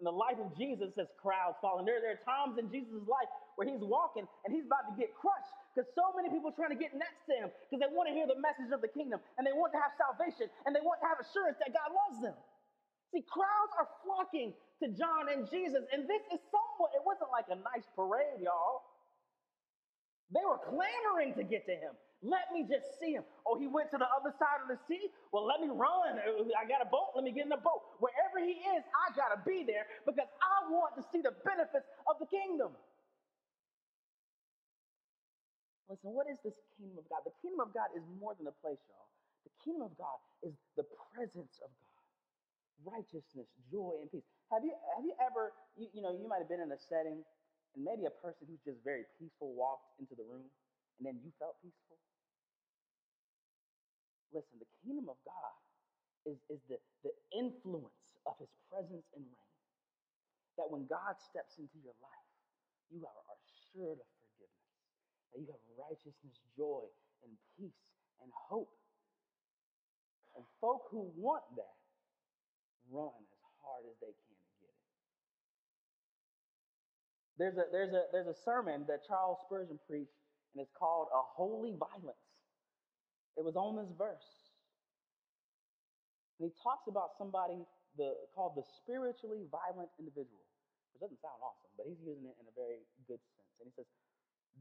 And 0.02 0.10
the 0.10 0.18
life 0.18 0.42
of 0.42 0.50
Jesus 0.58 0.90
says 0.98 1.06
crowds 1.14 1.62
following. 1.62 1.86
There, 1.86 2.02
there 2.02 2.18
are 2.18 2.24
times 2.26 2.58
in 2.58 2.66
Jesus' 2.66 3.06
life 3.06 3.30
where 3.54 3.70
he's 3.70 3.86
walking 3.86 4.26
and 4.42 4.50
he's 4.50 4.66
about 4.66 4.90
to 4.90 4.98
get 4.98 5.14
crushed 5.14 5.54
because 5.70 5.86
so 5.94 6.10
many 6.18 6.26
people 6.26 6.50
are 6.50 6.58
trying 6.58 6.74
to 6.74 6.80
get 6.82 6.90
next 6.90 7.22
to 7.30 7.38
him 7.38 7.54
because 7.70 7.78
they 7.78 7.86
want 7.86 8.10
to 8.10 8.14
hear 8.18 8.26
the 8.26 8.34
message 8.42 8.74
of 8.74 8.82
the 8.82 8.90
kingdom 8.90 9.22
and 9.38 9.46
they 9.46 9.54
want 9.54 9.70
to 9.70 9.78
have 9.78 9.94
salvation 9.94 10.50
and 10.66 10.74
they 10.74 10.82
want 10.82 10.98
to 10.98 11.06
have 11.06 11.22
assurance 11.22 11.54
that 11.62 11.70
God 11.70 11.94
loves 11.94 12.18
them. 12.18 12.34
See, 13.14 13.22
crowds 13.30 13.72
are 13.78 13.86
flocking 14.02 14.50
to 14.82 14.90
John 14.90 15.30
and 15.30 15.46
Jesus, 15.46 15.86
and 15.94 16.10
this 16.10 16.26
is 16.34 16.42
somewhat, 16.50 16.90
it 16.98 17.06
wasn't 17.06 17.30
like 17.30 17.46
a 17.54 17.58
nice 17.62 17.86
parade, 17.94 18.42
y'all. 18.42 18.82
They 20.34 20.42
were 20.42 20.58
clamoring 20.58 21.38
to 21.38 21.44
get 21.46 21.62
to 21.70 21.76
him. 21.78 21.94
Let 22.22 22.52
me 22.52 22.66
just 22.66 22.98
see 23.00 23.14
him. 23.14 23.24
Oh, 23.46 23.58
he 23.58 23.68
went 23.68 23.90
to 23.92 23.98
the 23.98 24.08
other 24.10 24.34
side 24.38 24.62
of 24.62 24.68
the 24.68 24.78
sea? 24.88 25.10
Well, 25.32 25.46
let 25.46 25.60
me 25.60 25.68
run. 25.70 26.18
Uh, 26.18 26.44
I 26.58 26.66
got 26.66 26.82
a 26.82 26.90
boat. 26.90 27.14
Let 27.14 27.24
me 27.24 27.32
get 27.32 27.44
in 27.44 27.50
the 27.54 27.62
boat. 27.62 27.82
Wherever 28.00 28.40
he 28.42 28.58
is, 28.74 28.82
I 28.94 29.14
got 29.14 29.34
to 29.36 29.40
be 29.46 29.64
there 29.64 29.86
because 30.06 30.28
I 30.42 30.70
want 30.70 30.96
to 30.98 31.04
see 31.12 31.22
the 31.22 31.34
benefits 31.44 31.86
of 32.10 32.18
the 32.20 32.26
kingdom. 32.26 32.74
Listen, 35.88 36.12
what 36.16 36.26
is 36.30 36.38
this 36.44 36.56
kingdom 36.78 36.98
of 36.98 37.06
God? 37.10 37.22
The 37.28 37.36
kingdom 37.42 37.60
of 37.60 37.74
God 37.74 37.90
is 37.96 38.02
more 38.20 38.34
than 38.34 38.48
a 38.48 38.56
place, 38.64 38.80
y'all. 38.88 39.08
The 39.44 39.52
kingdom 39.64 39.84
of 39.84 39.94
God 39.98 40.18
is 40.42 40.54
the 40.76 40.84
presence 41.14 41.60
of 41.60 41.70
God, 41.70 42.92
righteousness, 42.96 43.48
joy, 43.70 44.00
and 44.02 44.10
peace. 44.12 44.24
Have 44.52 44.64
you 44.64 44.74
have 44.96 45.04
you 45.04 45.14
ever, 45.20 45.52
you, 45.76 45.88
you 45.94 46.02
know, 46.02 46.12
you 46.12 46.28
might 46.28 46.40
have 46.40 46.48
been 46.50 46.60
in 46.62 46.72
a 46.72 46.78
setting 46.78 47.24
and 47.76 47.82
maybe 47.84 48.06
a 48.06 48.14
person 48.24 48.48
who's 48.48 48.62
just 48.64 48.84
very 48.84 49.04
peaceful 49.18 49.54
walked 49.54 50.00
into 50.00 50.14
the 50.16 50.24
room 50.24 50.48
and 50.98 51.06
then 51.06 51.20
you 51.24 51.32
felt 51.38 51.56
peaceful? 51.62 51.98
Listen, 54.32 54.58
the 54.60 54.72
kingdom 54.84 55.08
of 55.08 55.20
God 55.24 55.56
is, 56.26 56.38
is 56.48 56.60
the, 56.68 56.78
the 57.04 57.14
influence 57.36 58.16
of 58.26 58.34
his 58.40 58.50
presence 58.70 59.06
and 59.14 59.24
reign. 59.24 59.58
That 60.58 60.70
when 60.70 60.86
God 60.88 61.16
steps 61.20 61.56
into 61.58 61.78
your 61.84 61.96
life, 62.00 62.30
you 62.92 63.04
are 63.04 63.22
assured 63.36 64.00
of 64.00 64.08
forgiveness, 64.20 64.72
that 65.32 65.38
you 65.40 65.48
have 65.48 65.64
righteousness, 65.76 66.36
joy, 66.56 66.84
and 67.24 67.32
peace 67.56 67.84
and 68.20 68.30
hope. 68.32 68.72
And 70.36 70.44
folk 70.60 70.88
who 70.90 71.12
want 71.16 71.44
that 71.56 71.78
run 72.90 73.12
as 73.12 73.52
hard 73.64 73.84
as 73.88 73.96
they 74.00 74.12
can 74.12 74.36
to 74.36 74.52
get 74.60 74.72
it. 74.72 74.88
There's 77.38 77.56
a, 77.58 77.66
there's 77.72 77.94
a, 77.94 78.02
there's 78.12 78.28
a 78.28 78.40
sermon 78.44 78.84
that 78.88 79.06
Charles 79.06 79.38
Spurgeon 79.46 79.78
preached, 79.88 80.16
and 80.54 80.62
it's 80.62 80.72
called 80.78 81.08
A 81.12 81.22
Holy 81.22 81.74
Violence. 81.76 82.31
It 83.36 83.44
was 83.44 83.56
on 83.56 83.76
this 83.76 83.88
verse. 83.96 84.28
And 86.38 86.50
he 86.50 86.52
talks 86.60 86.88
about 86.88 87.16
somebody 87.16 87.64
the, 87.96 88.12
called 88.34 88.56
the 88.56 88.66
spiritually 88.82 89.46
violent 89.48 89.88
individual. 89.96 90.44
Which 90.92 91.00
doesn't 91.00 91.20
sound 91.24 91.40
awesome, 91.40 91.72
but 91.76 91.88
he's 91.88 92.00
using 92.04 92.28
it 92.28 92.36
in 92.36 92.46
a 92.48 92.54
very 92.56 92.84
good 93.08 93.20
sense. 93.36 93.52
And 93.60 93.70
he 93.70 93.72
says, 93.72 93.88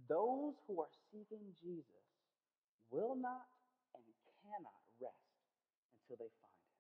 those 0.07 0.55
who 0.67 0.79
are 0.79 0.91
seeking 1.12 1.43
Jesus 1.60 2.05
will 2.91 3.15
not 3.19 3.47
and 3.95 4.03
cannot 4.43 4.79
rest 4.99 5.27
until 6.03 6.23
they 6.23 6.31
find 6.39 6.55
him. 6.55 6.71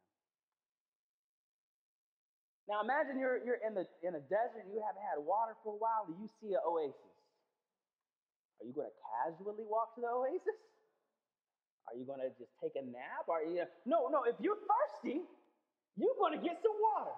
Now 2.71 2.79
imagine 2.87 3.19
you're, 3.19 3.43
you're 3.43 3.59
in, 3.59 3.75
the, 3.75 3.83
in 3.99 4.15
a 4.15 4.23
desert 4.31 4.63
you 4.71 4.79
haven't 4.79 5.03
had 5.03 5.19
water 5.19 5.59
for 5.59 5.75
a 5.75 5.79
while 5.79 6.07
and 6.07 6.15
you 6.19 6.31
see 6.39 6.55
an 6.55 6.63
oasis. 6.63 7.15
Are 8.61 8.65
you 8.67 8.71
going 8.71 8.87
to 8.87 8.99
casually 9.19 9.67
walk 9.67 9.95
to 9.95 10.01
the 10.05 10.11
oasis? 10.11 10.59
Are 11.89 11.95
you 11.97 12.05
going 12.05 12.21
to 12.21 12.31
just 12.37 12.53
take 12.61 12.77
a 12.77 12.85
nap? 12.85 13.27
Are 13.27 13.43
you 13.43 13.65
no, 13.85 14.07
no. 14.09 14.23
If 14.27 14.37
you're 14.39 14.59
thirsty, 14.59 15.25
you're 15.97 16.17
going 16.19 16.37
to 16.37 16.41
get 16.41 16.61
some 16.61 16.77
water. 16.77 17.15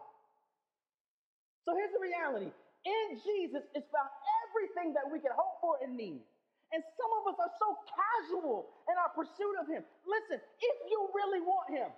So 1.68 1.76
here's 1.76 1.94
the 1.94 2.04
reality: 2.04 2.50
in 2.50 3.06
Jesus 3.24 3.64
is 3.76 3.84
found 3.92 4.12
everything 4.48 4.92
that 4.96 5.08
we 5.08 5.20
can 5.20 5.32
hope 5.36 5.60
for 5.64 5.80
and 5.84 5.96
need. 5.96 6.24
And 6.74 6.82
some 6.98 7.12
of 7.22 7.30
us 7.30 7.38
are 7.38 7.54
so 7.62 7.70
casual 7.86 8.66
in 8.90 8.98
our 8.98 9.14
pursuit 9.14 9.56
of 9.62 9.70
Him. 9.70 9.86
Listen, 10.10 10.42
if 10.42 10.78
you 10.90 11.00
really 11.14 11.42
want 11.46 11.70
Him, 11.70 11.90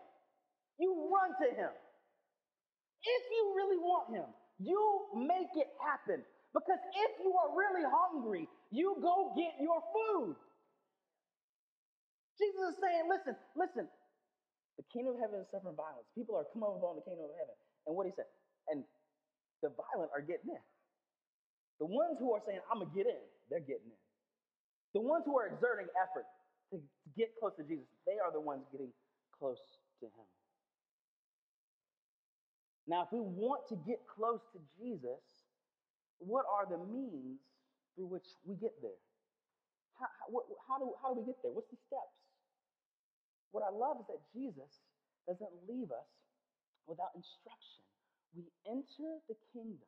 you 0.78 0.92
run 1.08 1.32
to 1.32 1.48
Him. 1.56 1.72
If 1.72 3.24
you 3.32 3.44
really 3.56 3.80
want 3.80 4.12
Him, 4.12 4.28
you 4.60 4.82
make 5.16 5.56
it 5.56 5.72
happen. 5.80 6.20
Because 6.52 6.80
if 6.92 7.12
you 7.24 7.32
are 7.36 7.56
really 7.56 7.88
hungry, 7.88 8.48
you 8.72 8.96
go 9.00 9.32
get 9.36 9.56
your 9.64 9.80
food. 9.96 10.36
Jesus 12.36 12.76
is 12.76 12.78
saying, 12.84 13.08
listen, 13.08 13.36
listen, 13.56 13.86
the 14.76 14.86
kingdom 14.92 15.16
of 15.16 15.20
heaven 15.24 15.40
is 15.40 15.48
suffering 15.52 15.76
violence. 15.76 16.08
People 16.16 16.36
are 16.36 16.48
coming 16.52 16.68
upon 16.68 17.00
the 17.00 17.06
kingdom 17.08 17.32
of 17.32 17.36
heaven. 17.40 17.56
And 17.88 17.96
what 17.96 18.08
he 18.08 18.14
said, 18.16 18.28
and 18.68 18.84
the 19.64 19.72
violent 19.72 20.12
are 20.12 20.24
getting 20.24 20.52
in. 20.52 20.64
The 21.80 21.88
ones 21.88 22.20
who 22.20 22.32
are 22.36 22.44
saying, 22.44 22.60
I'm 22.72 22.80
going 22.80 22.92
to 22.92 22.96
get 22.96 23.08
in, 23.08 23.24
they're 23.52 23.64
getting 23.64 23.92
in. 23.92 24.04
The 24.96 25.04
ones 25.04 25.24
who 25.28 25.36
are 25.40 25.48
exerting 25.52 25.88
effort 26.00 26.28
to, 26.72 26.80
get 27.16 27.32
close 27.40 27.56
to 27.60 27.64
Jesus, 27.64 27.88
they 28.08 28.20
are 28.20 28.32
the 28.32 28.42
ones 28.42 28.64
getting 28.72 28.92
close 29.38 29.60
to 30.00 30.08
Him. 30.08 30.28
Now, 32.88 33.04
if 33.04 33.12
we 33.12 33.20
want 33.20 33.68
to 33.70 33.76
get 33.88 34.02
close 34.08 34.40
to 34.54 34.60
Jesus, 34.80 35.20
what 36.20 36.46
are 36.48 36.66
the 36.66 36.80
means 36.80 37.40
through 37.96 38.08
which 38.08 38.28
we 38.46 38.56
get 38.56 38.74
there? 38.82 39.00
How, 40.00 40.08
how, 40.26 40.42
how, 40.68 40.78
do, 40.80 40.88
how 41.02 41.14
do 41.14 41.22
we 41.22 41.28
get 41.28 41.40
there? 41.44 41.52
What's 41.52 41.70
the 41.72 41.80
steps? 41.88 42.25
What 43.56 43.64
I 43.64 43.72
love 43.72 44.04
is 44.04 44.08
that 44.12 44.20
Jesus 44.36 44.84
doesn't 45.24 45.56
leave 45.64 45.88
us 45.96 46.12
without 46.92 47.16
instruction. 47.16 47.88
We 48.36 48.52
enter 48.68 49.24
the 49.32 49.40
kingdom 49.56 49.88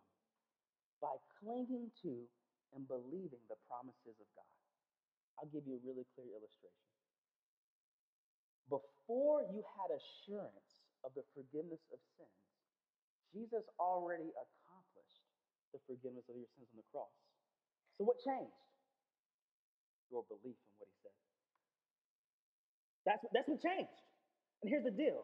by 1.03 1.19
clinging 1.43 1.91
to 2.07 2.31
and 2.71 2.87
believing 2.87 3.43
the 3.51 3.59
promises 3.67 4.15
of 4.23 4.27
God. 4.39 4.55
I'll 5.35 5.51
give 5.51 5.67
you 5.67 5.75
a 5.75 5.83
really 5.83 6.07
clear 6.15 6.31
illustration. 6.31 6.87
Before 8.71 9.43
you 9.51 9.67
had 9.75 9.91
assurance 9.91 10.87
of 11.03 11.11
the 11.11 11.27
forgiveness 11.35 11.83
of 11.91 11.99
sins, 12.15 12.39
Jesus 13.35 13.67
already 13.83 14.31
accomplished 14.31 15.27
the 15.75 15.83
forgiveness 15.83 16.23
of 16.31 16.39
your 16.39 16.47
sins 16.55 16.71
on 16.71 16.79
the 16.79 16.87
cross. 16.95 17.11
So, 17.99 18.07
what 18.07 18.23
changed? 18.23 18.55
Your 20.07 20.23
belief 20.31 20.55
in 20.55 20.73
what 20.79 20.87
he 20.87 20.97
said. 21.03 21.26
That's, 23.07 23.23
that's 23.31 23.47
what 23.47 23.63
changed. 23.63 23.95
And 24.59 24.67
here's 24.67 24.83
the 24.83 24.91
deal. 24.91 25.23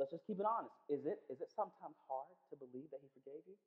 Let's 0.00 0.16
just 0.16 0.24
keep 0.24 0.40
it 0.40 0.48
honest. 0.48 0.72
Is 0.88 1.04
it, 1.04 1.20
is 1.28 1.44
it 1.44 1.52
sometimes 1.52 2.00
hard 2.08 2.32
to 2.48 2.56
believe 2.56 2.88
that 2.88 3.04
he 3.04 3.12
forgave 3.20 3.44
you? 3.44 3.58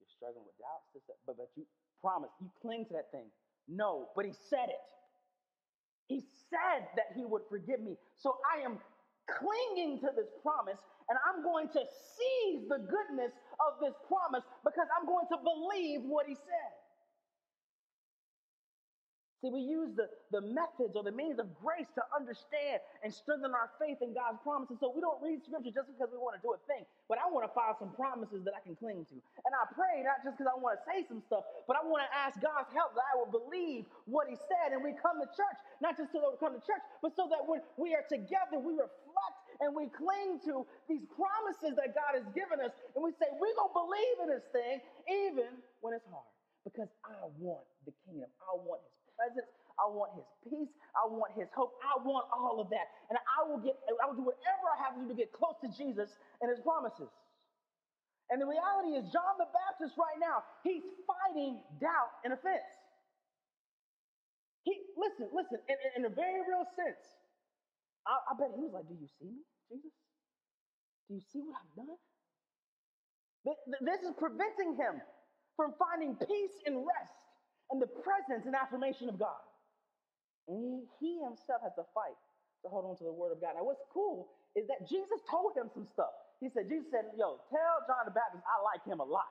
You're 0.00 0.08
struggling 0.08 0.48
with 0.48 0.56
doubts, 0.56 0.88
this, 0.96 1.04
that, 1.12 1.20
but, 1.28 1.36
but 1.36 1.52
you 1.52 1.68
promise, 2.00 2.32
you 2.40 2.48
cling 2.64 2.88
to 2.88 2.96
that 2.96 3.12
thing. 3.12 3.28
No, 3.68 4.08
but 4.16 4.24
he 4.24 4.32
said 4.32 4.72
it. 4.72 4.80
He 6.08 6.24
said 6.48 6.88
that 6.96 7.12
he 7.12 7.28
would 7.28 7.44
forgive 7.52 7.84
me. 7.84 7.96
So 8.16 8.40
I 8.48 8.64
am 8.64 8.80
clinging 9.28 10.00
to 10.00 10.08
this 10.16 10.28
promise 10.40 10.80
and 11.08 11.18
I'm 11.28 11.44
going 11.44 11.68
to 11.76 11.82
seize 11.84 12.64
the 12.68 12.80
goodness 12.80 13.32
of 13.60 13.80
this 13.80 13.92
promise 14.08 14.44
because 14.64 14.88
I'm 14.96 15.04
going 15.04 15.28
to 15.28 15.38
believe 15.40 16.08
what 16.08 16.24
he 16.24 16.36
said. 16.36 16.72
See, 19.44 19.52
we 19.52 19.60
use 19.60 19.92
the, 19.92 20.08
the 20.32 20.40
methods 20.40 20.96
or 20.96 21.04
the 21.04 21.12
means 21.12 21.36
of 21.36 21.52
grace 21.60 21.92
to 22.00 22.02
understand 22.16 22.80
and 23.04 23.12
strengthen 23.12 23.52
our 23.52 23.68
faith 23.76 24.00
in 24.00 24.16
God's 24.16 24.40
promises. 24.40 24.80
So 24.80 24.88
we 24.88 25.04
don't 25.04 25.20
read 25.20 25.44
scripture 25.44 25.68
just 25.68 25.92
because 25.92 26.08
we 26.08 26.16
want 26.16 26.40
to 26.40 26.42
do 26.42 26.56
a 26.56 26.60
thing, 26.64 26.88
but 27.12 27.20
I 27.20 27.28
want 27.28 27.44
to 27.44 27.52
find 27.52 27.76
some 27.76 27.92
promises 27.92 28.40
that 28.48 28.56
I 28.56 28.64
can 28.64 28.72
cling 28.72 29.04
to. 29.12 29.16
And 29.44 29.52
I 29.52 29.68
pray 29.76 30.00
not 30.00 30.24
just 30.24 30.40
because 30.40 30.48
I 30.48 30.56
want 30.56 30.80
to 30.80 30.82
say 30.88 31.04
some 31.04 31.20
stuff, 31.28 31.44
but 31.68 31.76
I 31.76 31.84
want 31.84 32.08
to 32.08 32.10
ask 32.16 32.40
God's 32.40 32.72
help 32.72 32.96
that 32.96 33.04
I 33.04 33.20
will 33.20 33.28
believe 33.28 33.84
what 34.08 34.32
He 34.32 34.40
said. 34.48 34.72
And 34.72 34.80
we 34.80 34.96
come 34.96 35.20
to 35.20 35.28
church, 35.36 35.58
not 35.84 36.00
just 36.00 36.08
so 36.16 36.24
that 36.24 36.32
we 36.32 36.40
come 36.40 36.56
to 36.56 36.64
church, 36.64 36.80
but 37.04 37.12
so 37.12 37.28
that 37.28 37.44
when 37.44 37.60
we 37.76 37.92
are 37.92 38.06
together, 38.08 38.56
we 38.56 38.72
reflect 38.80 39.36
and 39.60 39.76
we 39.76 39.92
cling 39.92 40.40
to 40.48 40.64
these 40.88 41.04
promises 41.12 41.76
that 41.76 41.92
God 41.92 42.16
has 42.16 42.24
given 42.32 42.64
us. 42.64 42.72
And 42.96 43.04
we 43.04 43.12
say, 43.20 43.28
we're 43.36 43.52
going 43.60 43.72
to 43.72 43.76
believe 43.76 44.16
in 44.24 44.28
this 44.32 44.46
thing, 44.56 44.80
even 45.28 45.52
when 45.84 45.92
it's 45.92 46.08
hard, 46.08 46.32
because 46.64 46.88
I 47.04 47.28
want 47.36 47.68
the 47.84 47.92
kingdom. 48.08 48.32
I 48.40 48.56
want 48.56 48.80
His 48.88 48.93
presence. 49.16 49.48
I 49.78 49.90
want 49.90 50.14
his 50.14 50.28
peace. 50.46 50.72
I 50.94 51.06
want 51.10 51.34
his 51.34 51.50
hope. 51.54 51.74
I 51.82 51.98
want 52.02 52.26
all 52.30 52.60
of 52.62 52.70
that. 52.70 52.86
And 53.10 53.18
I 53.18 53.42
will 53.48 53.58
get, 53.58 53.74
I 53.90 54.06
will 54.06 54.18
do 54.18 54.26
whatever 54.26 54.66
I 54.70 54.78
have 54.86 54.94
to 54.94 55.02
do 55.02 55.08
to 55.10 55.18
get 55.18 55.32
close 55.34 55.58
to 55.62 55.68
Jesus 55.74 56.14
and 56.40 56.50
his 56.50 56.60
promises. 56.62 57.10
And 58.30 58.40
the 58.40 58.46
reality 58.46 58.96
is, 58.96 59.10
John 59.12 59.36
the 59.38 59.50
Baptist 59.52 59.98
right 59.98 60.18
now, 60.18 60.42
he's 60.64 60.82
fighting 61.06 61.60
doubt 61.80 62.12
and 62.24 62.32
offense. 62.32 62.64
He, 64.64 64.72
listen, 64.96 65.28
listen, 65.34 65.60
in, 65.68 65.76
in 66.00 66.02
a 66.08 66.12
very 66.14 66.40
real 66.40 66.64
sense, 66.72 67.02
I, 68.06 68.32
I 68.32 68.32
bet 68.38 68.56
he 68.56 68.64
was 68.64 68.72
like, 68.72 68.88
Do 68.88 68.96
you 68.96 69.08
see 69.20 69.28
me, 69.28 69.44
Jesus? 69.68 69.92
Do 71.08 71.14
you 71.14 71.24
see 71.32 71.40
what 71.44 71.56
I've 71.60 71.76
done? 71.76 72.00
This 73.84 74.00
is 74.00 74.14
preventing 74.16 74.76
him 74.76 75.02
from 75.56 75.74
finding 75.78 76.16
peace 76.16 76.56
and 76.64 76.78
rest 76.86 77.23
and 77.70 77.82
the 77.82 77.88
presence 77.88 78.46
and 78.46 78.54
affirmation 78.56 79.08
of 79.08 79.18
God. 79.18 79.40
And 80.48 80.58
he, 80.58 80.86
he 81.00 81.12
himself 81.22 81.62
has 81.62 81.74
to 81.76 81.84
fight 81.94 82.18
to 82.64 82.68
hold 82.68 82.86
on 82.86 82.96
to 82.98 83.04
the 83.04 83.12
word 83.12 83.32
of 83.32 83.40
God. 83.40 83.54
Now, 83.56 83.64
what's 83.64 83.84
cool 83.92 84.28
is 84.56 84.66
that 84.68 84.88
Jesus 84.88 85.20
told 85.30 85.56
him 85.56 85.70
some 85.74 85.86
stuff. 85.86 86.12
He 86.40 86.50
said, 86.50 86.68
Jesus 86.68 86.90
said, 86.90 87.12
Yo, 87.16 87.40
tell 87.50 87.74
John 87.88 88.04
the 88.06 88.12
Baptist 88.12 88.44
I 88.46 88.62
like 88.62 88.84
him 88.84 89.00
a 89.00 89.04
lot. 89.04 89.30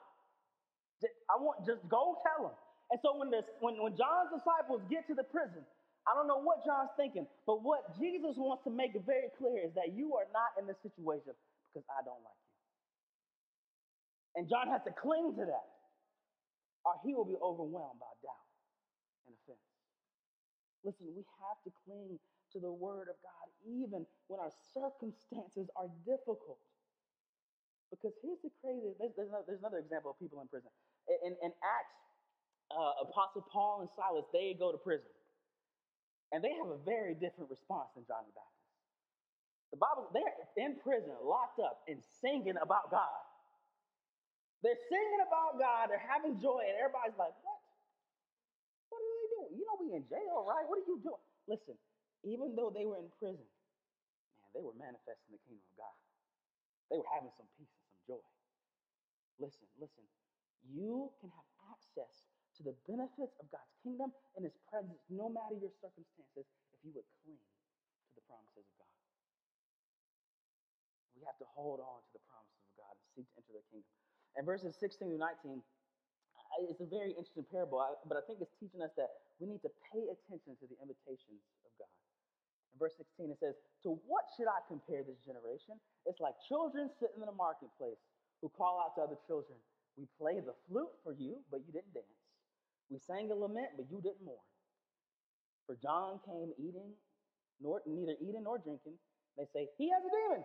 I 1.30 1.38
want 1.38 1.65
just 1.65 1.88
go 1.89 2.17
tell 2.24 2.48
him. 2.50 2.56
And 2.91 3.00
so 3.02 3.17
when 3.17 3.32
this 3.32 3.46
when, 3.62 3.82
when 3.82 3.96
John's 3.98 4.32
disciples 4.34 4.84
get 4.89 5.08
to 5.08 5.15
the 5.15 5.24
prison, 5.26 5.65
I 6.08 6.15
don't 6.15 6.28
know 6.28 6.39
what 6.41 6.65
John's 6.65 6.91
thinking, 6.98 7.28
but 7.46 7.62
what 7.63 7.98
Jesus 8.00 8.38
wants 8.38 8.63
to 8.65 8.72
make 8.72 8.96
it 8.96 9.04
very 9.06 9.30
clear 9.38 9.65
is 9.67 9.74
that 9.76 9.93
you 9.93 10.15
are 10.17 10.28
not 10.34 10.58
in 10.60 10.67
this 10.67 10.78
situation 10.82 11.36
because 11.74 11.86
I 11.91 12.04
don't 12.04 12.24
like 12.24 12.39
you. 12.39 12.52
And 14.36 14.50
John 14.50 14.67
has 14.69 14.84
to 14.86 14.93
cling 14.93 15.36
to 15.38 15.46
that 15.46 15.67
or 16.86 16.96
he 17.04 17.15
will 17.15 17.26
be 17.26 17.38
overwhelmed 17.41 18.00
by 18.00 18.12
doubt 18.24 18.48
and 19.28 19.36
offense. 19.36 19.63
Listen, 20.84 21.08
we 21.15 21.24
have 21.39 21.60
to 21.63 21.72
cling 21.86 22.19
to 22.52 22.60
the 22.60 22.72
word 22.72 23.08
of 23.10 23.15
God 23.24 23.48
even 23.65 24.06
when 24.28 24.39
our 24.39 24.52
circumstances 24.74 25.72
are 25.76 25.89
difficult. 26.06 26.60
Because 27.89 28.13
here's 28.22 28.41
the 28.43 28.52
crazy, 28.62 28.93
there's, 29.00 29.13
there's, 29.15 29.30
another, 29.30 29.46
there's 29.48 29.60
another 29.60 29.80
example 29.80 30.12
of 30.12 30.19
people 30.19 30.41
in 30.41 30.48
prison. 30.48 30.69
In, 31.24 31.38
in 31.41 31.52
Acts, 31.62 32.00
uh, 32.74 33.06
Apostle 33.06 33.46
Paul 33.52 33.82
and 33.82 33.89
Silas, 33.96 34.26
they 34.34 34.56
go 34.58 34.72
to 34.72 34.78
prison. 34.78 35.10
And 36.34 36.43
they 36.43 36.52
have 36.58 36.67
a 36.67 36.78
very 36.84 37.13
different 37.13 37.50
response 37.52 37.89
than 37.96 38.04
John 38.10 38.26
the 38.26 38.34
Baptist. 38.34 38.65
The 39.72 39.78
Bible, 39.78 40.10
they're 40.13 40.65
in 40.65 40.76
prison, 40.82 41.13
locked 41.24 41.60
up, 41.60 41.82
and 41.88 42.02
singing 42.22 42.58
about 42.62 42.89
God. 42.91 43.22
They're 44.63 44.80
singing 44.88 45.21
about 45.28 45.60
God, 45.60 45.91
they're 45.91 45.99
having 46.02 46.39
joy, 46.39 46.63
and 46.63 46.80
everybody's 46.80 47.19
like, 47.19 47.36
what? 47.43 47.60
What 48.89 48.99
are 49.04 49.12
they 49.12 49.28
doing? 49.36 49.52
You 49.60 49.63
know 49.67 49.78
we 49.84 49.91
in 49.93 50.08
jail, 50.08 50.47
right? 50.47 50.63
What 50.63 50.80
are 50.80 50.88
you 50.88 51.04
doing? 51.04 51.26
Listen, 51.52 51.76
even 52.23 52.56
though 52.56 52.71
they 52.71 52.88
were 52.88 52.97
in 52.97 53.12
prison, 53.19 53.43
man, 53.43 54.49
they 54.56 54.63
were 54.63 54.76
manifesting 54.80 55.36
the 55.36 55.41
kingdom 55.43 55.67
of 55.76 55.78
God. 55.84 55.97
They 56.88 56.97
were 56.97 57.12
having 57.12 57.34
some 57.36 57.49
peace 57.60 57.71
and 57.76 57.86
some 57.91 58.04
joy. 58.08 58.23
Listen, 59.41 59.67
listen. 59.82 60.06
You 60.71 61.12
can 61.19 61.28
have 61.36 61.47
access 61.73 62.23
to 62.56 62.62
the 62.63 62.76
benefits 62.88 63.36
of 63.41 63.52
God's 63.52 63.76
kingdom 63.84 64.13
and 64.38 64.45
his 64.45 64.56
presence 64.71 65.02
no 65.10 65.28
matter 65.28 65.58
your 65.60 65.73
circumstances 65.84 66.47
if 66.71 66.80
you 66.86 66.93
would 66.95 67.08
cling 67.26 67.41
to 67.41 68.12
the 68.15 68.23
promises 68.30 68.63
of 68.63 68.76
God. 68.80 68.95
We 71.17 71.26
have 71.28 71.39
to 71.41 71.49
hold 71.52 71.82
on 71.84 71.99
to 72.06 72.12
the 72.15 72.23
promises 72.30 72.63
of 72.63 72.73
God 72.80 72.93
and 72.95 73.06
seek 73.17 73.28
to 73.36 73.41
enter 73.43 73.56
the 73.60 73.65
kingdom. 73.73 73.95
And 74.36 74.46
verses 74.46 74.74
16 74.80 75.10
to 75.13 75.17
19, 75.17 75.62
it's 76.69 76.82
a 76.82 76.89
very 76.89 77.13
interesting 77.17 77.46
parable, 77.50 77.82
but 78.06 78.17
I 78.17 78.24
think 78.26 78.41
it's 78.41 78.54
teaching 78.62 78.82
us 78.82 78.93
that 78.98 79.10
we 79.41 79.50
need 79.50 79.62
to 79.65 79.72
pay 79.89 80.06
attention 80.10 80.54
to 80.62 80.65
the 80.69 80.78
invitations 80.82 81.41
of 81.65 81.72
God. 81.82 81.89
In 82.74 82.78
verse 82.78 82.93
16, 82.98 83.30
it 83.34 83.38
says, 83.41 83.58
To 83.86 83.98
what 84.06 84.30
should 84.38 84.50
I 84.50 84.62
compare 84.69 85.02
this 85.02 85.17
generation? 85.26 85.78
It's 86.06 86.22
like 86.22 86.38
children 86.46 86.89
sitting 87.02 87.22
in 87.22 87.30
a 87.30 87.38
marketplace 87.38 88.02
who 88.41 88.50
call 88.54 88.82
out 88.82 88.98
to 88.98 89.06
other 89.06 89.17
children, 89.26 89.58
We 89.98 90.10
played 90.17 90.46
the 90.46 90.58
flute 90.67 90.93
for 91.06 91.13
you, 91.13 91.41
but 91.54 91.62
you 91.65 91.72
didn't 91.74 91.93
dance. 91.93 92.22
We 92.89 92.98
sang 92.98 93.30
a 93.30 93.38
lament, 93.38 93.78
but 93.78 93.86
you 93.89 94.02
didn't 94.02 94.26
mourn. 94.26 94.41
For 95.65 95.78
John 95.78 96.19
came 96.26 96.52
eating, 96.58 96.91
nor, 97.62 97.82
neither 97.86 98.17
eating 98.19 98.43
nor 98.43 98.58
drinking. 98.58 98.98
They 99.38 99.46
say, 99.54 99.69
He 99.78 99.89
has 99.89 100.02
a 100.04 100.12
demon. 100.12 100.43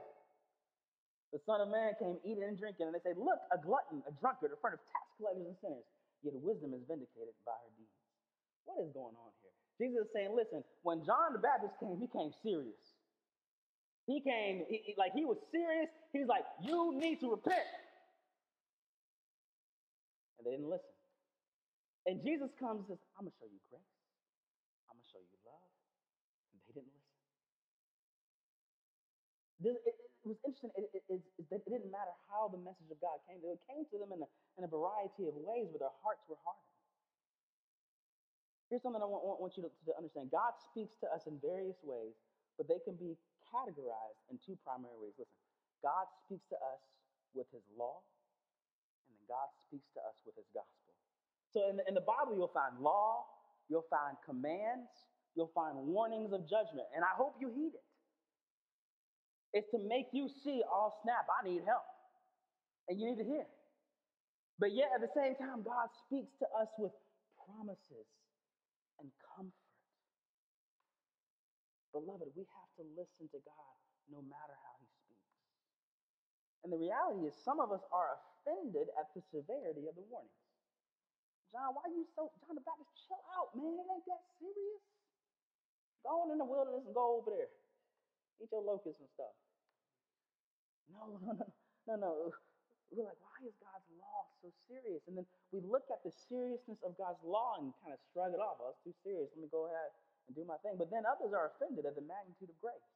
The 1.33 1.41
Son 1.45 1.61
of 1.61 1.69
Man 1.69 1.93
came 2.01 2.17
eating 2.25 2.45
and 2.45 2.57
drinking, 2.57 2.89
and 2.89 2.95
they 2.97 3.05
say, 3.05 3.13
Look, 3.17 3.41
a 3.53 3.59
glutton, 3.61 4.01
a 4.09 4.13
drunkard, 4.17 4.53
a 4.53 4.59
friend 4.61 4.75
of 4.75 4.83
tax 4.89 5.05
collectors 5.21 5.45
and 5.45 5.57
sinners. 5.61 5.85
Yet 6.25 6.35
wisdom 6.41 6.73
is 6.75 6.83
vindicated 6.89 7.37
by 7.45 7.53
her 7.53 7.73
deeds. 7.77 7.93
What 8.65 8.81
is 8.81 8.91
going 8.97 9.15
on 9.15 9.31
here? 9.45 9.53
Jesus 9.77 10.09
is 10.09 10.13
saying, 10.17 10.33
Listen, 10.33 10.65
when 10.83 11.05
John 11.05 11.37
the 11.37 11.43
Baptist 11.43 11.77
came, 11.81 12.01
he 12.01 12.09
came 12.09 12.33
serious. 12.43 12.81
He 14.09 14.25
came, 14.25 14.65
he, 14.73 14.81
he, 14.89 14.95
like, 14.97 15.13
he 15.13 15.25
was 15.29 15.37
serious. 15.53 15.93
He 16.17 16.21
was 16.25 16.29
like, 16.33 16.49
You 16.65 16.97
need 16.97 17.21
to 17.21 17.31
repent. 17.31 17.69
And 20.39 20.47
they 20.49 20.53
didn't 20.57 20.71
listen. 20.73 20.97
And 22.07 22.23
Jesus 22.25 22.49
comes 22.57 22.89
and 22.89 22.97
says, 22.97 23.03
I'm 23.21 23.29
going 23.29 23.33
to 23.33 23.39
show 23.39 23.51
you 23.53 23.61
grace. 23.69 23.85
I'm 24.89 24.97
going 24.97 25.05
to 25.05 25.11
show 25.13 25.21
you 25.21 25.37
love. 25.45 25.69
And 26.53 26.61
they 26.65 26.73
didn't 26.73 26.93
listen. 26.97 27.15
It, 29.61 29.77
it, 29.93 29.97
it 30.25 30.29
was 30.35 30.41
interesting 30.43 30.75
it, 30.75 30.91
it, 30.93 31.05
it, 31.07 31.23
it, 31.39 31.63
didn't 31.65 31.91
matter 31.95 32.11
how 32.27 32.51
the 32.51 32.59
message 32.59 32.91
of 32.91 32.99
God 32.99 33.23
came. 33.31 33.39
It 33.41 33.63
came 33.71 33.87
to 33.95 33.97
them 34.03 34.11
in 34.11 34.21
a, 34.21 34.29
in 34.59 34.67
a 34.67 34.71
variety 34.71 35.31
of 35.31 35.35
ways, 35.39 35.71
but 35.71 35.79
their 35.79 35.95
hearts 36.03 36.27
were 36.27 36.39
hardened. 36.43 36.69
Here's 38.69 38.85
something 38.85 39.01
I 39.01 39.09
want, 39.09 39.25
want 39.41 39.57
you 39.57 39.65
to, 39.65 39.73
to 39.89 39.93
understand 39.97 40.29
God 40.29 40.59
speaks 40.61 40.99
to 41.01 41.09
us 41.09 41.25
in 41.25 41.41
various 41.41 41.79
ways, 41.81 42.13
but 42.61 42.69
they 42.69 42.83
can 42.85 42.99
be 43.01 43.17
categorized 43.49 44.21
in 44.29 44.37
two 44.45 44.59
primary 44.61 44.93
ways. 45.01 45.17
Listen, 45.17 45.41
God 45.81 46.05
speaks 46.27 46.45
to 46.53 46.59
us 46.61 46.83
with 47.33 47.49
his 47.55 47.65
law, 47.79 48.05
and 49.07 49.17
then 49.17 49.25
God 49.25 49.49
speaks 49.65 49.89
to 49.97 50.05
us 50.05 50.19
with 50.29 50.37
his 50.37 50.49
gospel. 50.53 50.93
So 51.55 51.65
in 51.73 51.81
the, 51.81 51.85
in 51.89 51.95
the 51.97 52.05
Bible, 52.05 52.37
you'll 52.37 52.53
find 52.53 52.77
law, 52.77 53.25
you'll 53.73 53.89
find 53.89 54.21
commands, 54.21 54.93
you'll 55.33 55.55
find 55.57 55.81
warnings 55.89 56.37
of 56.37 56.45
judgment, 56.45 56.85
and 56.93 57.01
I 57.01 57.17
hope 57.17 57.41
you 57.41 57.49
heed 57.49 57.73
it. 57.73 57.88
It's 59.53 59.69
to 59.73 59.79
make 59.81 60.07
you 60.13 60.29
see, 60.29 60.63
oh, 60.67 60.93
snap, 61.03 61.27
I 61.29 61.49
need 61.49 61.63
help. 61.65 61.85
And 62.89 63.01
you 63.01 63.11
need 63.11 63.23
to 63.23 63.29
hear. 63.29 63.47
But 64.59 64.73
yet, 64.75 64.91
at 64.95 65.01
the 65.01 65.13
same 65.15 65.37
time, 65.37 65.63
God 65.63 65.89
speaks 66.07 66.35
to 66.41 66.47
us 66.61 66.69
with 66.79 66.93
promises 67.47 68.09
and 69.01 69.11
comfort. 69.37 69.55
Beloved, 71.93 72.29
we 72.37 72.45
have 72.45 72.71
to 72.79 72.85
listen 72.95 73.29
to 73.33 73.41
God 73.43 73.75
no 74.11 74.23
matter 74.23 74.55
how 74.55 74.75
He 74.81 74.89
speaks. 75.07 75.31
And 76.65 76.73
the 76.73 76.79
reality 76.79 77.27
is, 77.29 77.35
some 77.45 77.61
of 77.61 77.73
us 77.73 77.83
are 77.93 78.19
offended 78.19 78.89
at 79.01 79.09
the 79.15 79.23
severity 79.33 79.89
of 79.89 79.97
the 79.97 80.05
warnings. 80.11 80.35
John, 81.53 81.73
why 81.75 81.89
are 81.89 81.95
you 81.95 82.05
so, 82.17 82.31
John 82.45 82.57
the 82.57 82.65
Baptist, 82.67 82.93
chill 83.09 83.23
out, 83.39 83.55
man. 83.57 83.79
It 83.79 83.87
ain't 83.89 84.07
that 84.07 84.25
serious. 84.39 84.85
Go 86.05 86.25
on 86.27 86.33
in 86.33 86.39
the 86.39 86.47
wilderness 86.49 86.85
and 86.87 86.95
go 86.95 87.19
over 87.19 87.31
there. 87.31 87.51
Eat 88.39 88.51
your 88.51 88.63
locusts 88.63 89.03
and 89.03 89.11
stuff. 89.15 89.35
No, 90.91 91.19
no, 91.23 91.35
no, 91.35 91.47
no, 91.87 91.95
no. 91.99 92.13
We're 92.89 93.05
like, 93.05 93.21
why 93.21 93.37
is 93.45 93.53
God's 93.61 93.85
law 94.01 94.25
so 94.41 94.49
serious? 94.65 95.05
And 95.05 95.13
then 95.13 95.29
we 95.53 95.61
look 95.61 95.85
at 95.93 96.01
the 96.01 96.13
seriousness 96.33 96.81
of 96.81 96.97
God's 96.97 97.21
law 97.21 97.61
and 97.61 97.77
kind 97.85 97.93
of 97.93 98.01
shrug 98.13 98.33
it 98.33 98.41
off. 98.41 98.57
Oh, 98.65 98.73
it's 98.73 98.81
too 98.81 98.97
serious. 99.05 99.29
Let 99.37 99.45
me 99.45 99.51
go 99.53 99.69
ahead 99.69 99.93
and 100.25 100.33
do 100.33 100.49
my 100.49 100.57
thing. 100.65 100.81
But 100.81 100.89
then 100.89 101.05
others 101.05 101.37
are 101.37 101.53
offended 101.53 101.85
at 101.85 101.93
the 101.93 102.05
magnitude 102.09 102.49
of 102.49 102.57
grace. 102.65 102.89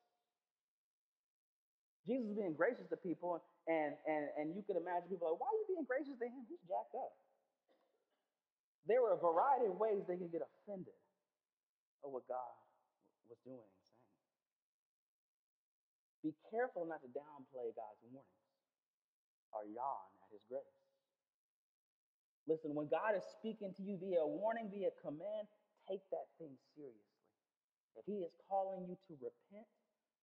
Jesus 2.08 2.34
is 2.34 2.36
being 2.40 2.56
gracious 2.56 2.88
to 2.90 2.98
people, 2.98 3.38
and, 3.70 3.94
and, 4.10 4.24
and 4.34 4.46
you 4.58 4.64
can 4.66 4.74
imagine 4.74 5.06
people 5.06 5.30
like, 5.30 5.38
why 5.38 5.46
are 5.46 5.58
you 5.62 5.68
being 5.70 5.86
gracious 5.86 6.18
to 6.18 6.26
him? 6.26 6.42
He's 6.50 6.58
jacked 6.66 6.98
up. 6.98 7.14
There 8.90 8.98
were 8.98 9.14
a 9.14 9.20
variety 9.22 9.70
of 9.70 9.78
ways 9.78 10.02
they 10.10 10.18
could 10.18 10.34
get 10.34 10.42
offended 10.42 10.98
of 12.02 12.10
what 12.10 12.26
God 12.26 12.54
was 13.30 13.38
doing. 13.46 13.70
Be 16.22 16.34
careful 16.50 16.86
not 16.86 17.02
to 17.02 17.08
downplay 17.08 17.74
God's 17.74 18.02
warnings 18.02 18.46
or 19.52 19.66
yawn 19.66 20.08
at 20.22 20.30
his 20.32 20.42
grace. 20.48 20.82
Listen, 22.46 22.74
when 22.74 22.88
God 22.88 23.14
is 23.16 23.24
speaking 23.38 23.74
to 23.74 23.82
you 23.82 23.98
via 23.98 24.20
a 24.22 24.26
warning, 24.28 24.70
via 24.70 24.90
command, 25.02 25.48
take 25.88 26.02
that 26.10 26.26
thing 26.38 26.58
seriously. 26.74 27.02
If 27.96 28.06
he 28.06 28.22
is 28.22 28.32
calling 28.48 28.88
you 28.88 28.96
to 29.08 29.12
repent, 29.22 29.68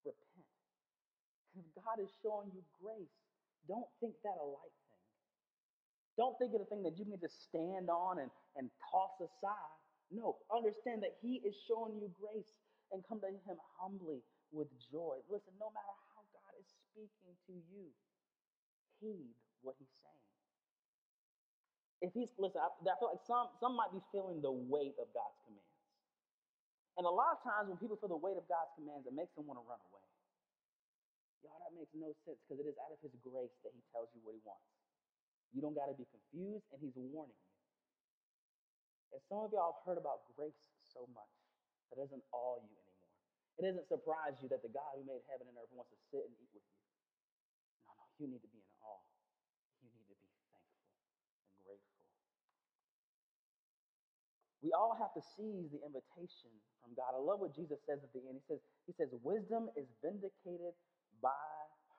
repent. 0.06 0.48
If 1.56 1.66
God 1.76 2.00
is 2.02 2.10
showing 2.24 2.52
you 2.54 2.64
grace, 2.82 3.14
don't 3.68 3.88
think 4.00 4.16
that 4.24 4.38
a 4.40 4.46
light 4.46 4.76
thing. 4.90 5.04
Don't 6.18 6.38
think 6.40 6.54
it 6.54 6.62
a 6.62 6.66
thing 6.66 6.84
that 6.84 6.98
you 6.98 7.06
can 7.06 7.20
just 7.20 7.44
stand 7.44 7.90
on 7.90 8.20
and, 8.20 8.32
and 8.56 8.70
toss 8.92 9.20
aside. 9.22 9.78
No, 10.12 10.38
understand 10.54 11.04
that 11.04 11.18
he 11.22 11.38
is 11.46 11.56
showing 11.68 12.00
you 12.00 12.10
grace 12.20 12.52
and 12.92 13.04
come 13.08 13.22
to 13.22 13.28
him 13.28 13.58
humbly 13.80 14.24
with 14.52 14.70
joy. 14.92 15.22
Listen, 15.30 15.54
no 15.60 15.70
matter 15.72 15.94
how 16.14 16.26
God 16.34 16.54
is 16.60 16.68
speaking 16.68 17.38
to 17.48 17.54
you, 17.70 17.94
heed 19.00 19.36
what 19.62 19.76
he's 19.80 19.92
saying. 20.04 20.26
If 22.02 22.14
he's, 22.14 22.32
listen, 22.40 22.62
I, 22.62 22.72
I 22.72 22.96
feel 23.00 23.12
like 23.12 23.24
some, 23.28 23.52
some 23.60 23.76
might 23.76 23.92
be 23.92 24.00
feeling 24.12 24.42
the 24.42 24.52
weight 24.52 24.96
of 25.00 25.12
God's 25.14 25.40
commands. 25.44 25.68
And 26.98 27.08
a 27.08 27.12
lot 27.12 27.36
of 27.36 27.44
times 27.44 27.70
when 27.70 27.80
people 27.80 27.96
feel 27.96 28.12
the 28.12 28.20
weight 28.20 28.36
of 28.38 28.48
God's 28.48 28.72
commands, 28.76 29.08
it 29.08 29.16
makes 29.16 29.36
them 29.36 29.48
want 29.48 29.60
to 29.60 29.66
run 29.68 29.80
away. 29.80 30.04
Y'all, 31.44 31.60
that 31.64 31.72
makes 31.76 31.92
no 31.96 32.12
sense 32.28 32.40
because 32.44 32.60
it 32.60 32.68
is 32.68 32.76
out 32.80 32.92
of 32.92 33.00
his 33.00 33.16
grace 33.24 33.56
that 33.64 33.72
he 33.72 33.80
tells 33.92 34.12
you 34.16 34.20
what 34.24 34.36
he 34.36 34.44
wants. 34.44 34.68
You 35.56 35.62
don't 35.64 35.76
got 35.76 35.88
to 35.88 35.96
be 35.96 36.06
confused, 36.12 36.68
and 36.72 36.80
he's 36.84 36.96
warning 36.96 37.36
you. 37.40 37.56
And 39.16 39.22
some 39.24 39.48
of 39.48 39.52
y'all 39.54 39.74
have 39.74 39.84
heard 39.88 39.98
about 39.98 40.28
grace 40.36 40.60
so 40.84 41.08
much 41.16 41.32
that 41.90 42.04
isn't 42.04 42.24
all 42.32 42.62
you. 42.68 42.89
It 43.60 43.64
doesn't 43.68 43.92
surprise 43.92 44.40
you 44.42 44.50
that 44.50 44.64
the 44.64 44.72
God 44.72 44.96
who 44.96 45.04
made 45.06 45.24
heaven 45.28 45.48
and 45.52 45.58
earth 45.60 45.72
wants 45.76 45.92
to 45.92 46.00
sit 46.12 46.26
and 46.26 46.36
eat 46.40 46.52
with 46.56 46.64
you. 46.64 46.80
No, 47.86 47.92
no, 47.94 48.06
you 48.20 48.28
need 48.32 48.44
to 48.44 48.52
be 48.52 48.64
in 48.64 48.72
awe. 48.82 49.04
You 49.84 49.92
need 49.92 50.08
to 50.10 50.18
be 50.20 50.32
thankful 50.52 50.88
and 51.52 51.60
grateful. 51.68 52.00
We 54.64 54.72
all 54.74 54.96
have 54.96 55.14
to 55.16 55.24
seize 55.24 55.72
the 55.72 55.84
invitation 55.86 56.52
from 56.82 56.96
God. 56.96 57.16
I 57.16 57.22
love 57.22 57.40
what 57.40 57.56
Jesus 57.56 57.80
says 57.86 58.00
at 58.04 58.14
the 58.14 58.20
end. 58.28 58.40
He 58.40 58.46
says, 58.48 58.62
He 58.88 58.94
says, 58.94 59.10
wisdom 59.24 59.70
is 59.76 59.88
vindicated 60.04 60.76
by 61.22 61.36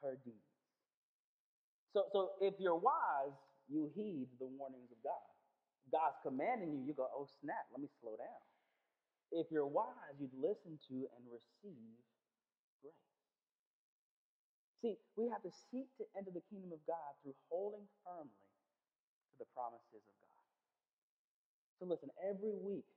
her 0.03 0.16
deeds. 0.25 0.53
So, 1.92 2.07
so 2.12 2.33
if 2.40 2.55
you're 2.61 2.77
wise, 2.79 3.37
you 3.68 3.90
heed 3.94 4.29
the 4.38 4.46
warnings 4.46 4.90
of 4.92 5.03
God. 5.03 5.29
God's 5.92 6.16
commanding 6.23 6.73
you, 6.73 6.81
you 6.87 6.94
go, 6.94 7.09
oh 7.14 7.27
snap, 7.42 7.66
let 7.73 7.81
me 7.81 7.88
slow 8.01 8.16
down. 8.16 8.42
If 9.33 9.51
you're 9.51 9.66
wise, 9.66 10.19
you'd 10.21 10.35
listen 10.35 10.79
to 10.88 11.09
and 11.16 11.25
receive 11.31 11.99
grace. 12.83 12.95
See, 14.83 14.97
we 15.16 15.29
have 15.29 15.43
to 15.43 15.53
seek 15.53 15.88
to 15.99 16.05
enter 16.16 16.31
the 16.33 16.43
kingdom 16.51 16.73
of 16.73 16.81
God 16.87 17.14
through 17.23 17.37
holding 17.51 17.88
firmly 18.05 18.47
to 19.33 19.38
the 19.38 19.47
promises 19.55 20.03
of 20.09 20.16
God. 20.21 20.45
So 21.79 21.87
listen, 21.87 22.11
every 22.23 22.55
week, 22.55 22.88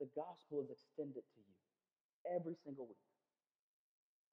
the 0.00 0.06
gospel 0.16 0.62
is 0.62 0.70
extended 0.70 1.24
to 1.34 1.40
you. 1.40 1.56
Every 2.36 2.54
single 2.54 2.86
week. 2.86 2.98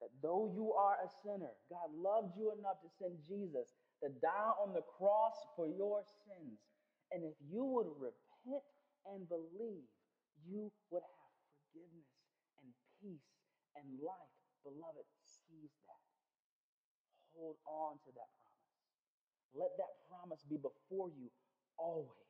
That 0.00 0.10
though 0.22 0.52
you 0.54 0.74
are 0.74 0.98
a 1.04 1.08
sinner, 1.24 1.52
God 1.70 1.90
loved 1.92 2.36
you 2.38 2.52
enough 2.52 2.80
to 2.82 2.88
send 2.98 3.18
Jesus 3.26 3.74
to 4.02 4.10
die 4.22 4.52
on 4.60 4.74
the 4.74 4.82
cross 4.82 5.34
for 5.56 5.68
your 5.68 6.04
sins 6.26 6.60
and 7.12 7.24
if 7.24 7.34
you 7.40 7.64
would 7.64 7.88
repent 7.98 8.64
and 9.06 9.28
believe, 9.28 9.88
you 10.46 10.70
would 10.90 11.02
have 11.02 11.32
forgiveness 11.72 12.10
and 12.62 12.68
peace 13.00 13.30
and 13.76 13.86
life. 14.00 14.34
Beloved, 14.64 15.06
seize 15.24 15.74
that. 15.86 16.04
Hold 17.34 17.56
on 17.66 17.98
to 18.04 18.10
that 18.14 18.30
promise. 18.42 18.74
Let 19.54 19.72
that 19.78 19.92
promise 20.10 20.42
be 20.44 20.58
before 20.58 21.10
you 21.10 21.30
always. 21.78 22.26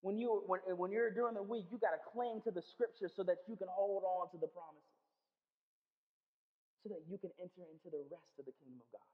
When, 0.00 0.16
you, 0.16 0.42
when, 0.46 0.60
when 0.78 0.92
you're 0.92 1.10
during 1.10 1.34
the 1.34 1.42
week, 1.42 1.66
you 1.70 1.78
got 1.78 1.90
to 1.90 2.02
cling 2.14 2.40
to 2.46 2.52
the 2.52 2.62
scripture 2.62 3.10
so 3.10 3.24
that 3.24 3.42
you 3.48 3.56
can 3.56 3.68
hold 3.68 4.04
on 4.06 4.30
to 4.30 4.38
the 4.38 4.46
promises, 4.46 5.02
so 6.82 6.88
that 6.90 7.02
you 7.10 7.18
can 7.18 7.30
enter 7.42 7.66
into 7.66 7.90
the 7.90 8.06
rest 8.06 8.38
of 8.38 8.46
the 8.46 8.54
kingdom 8.62 8.78
of 8.78 8.88
God. 8.94 9.10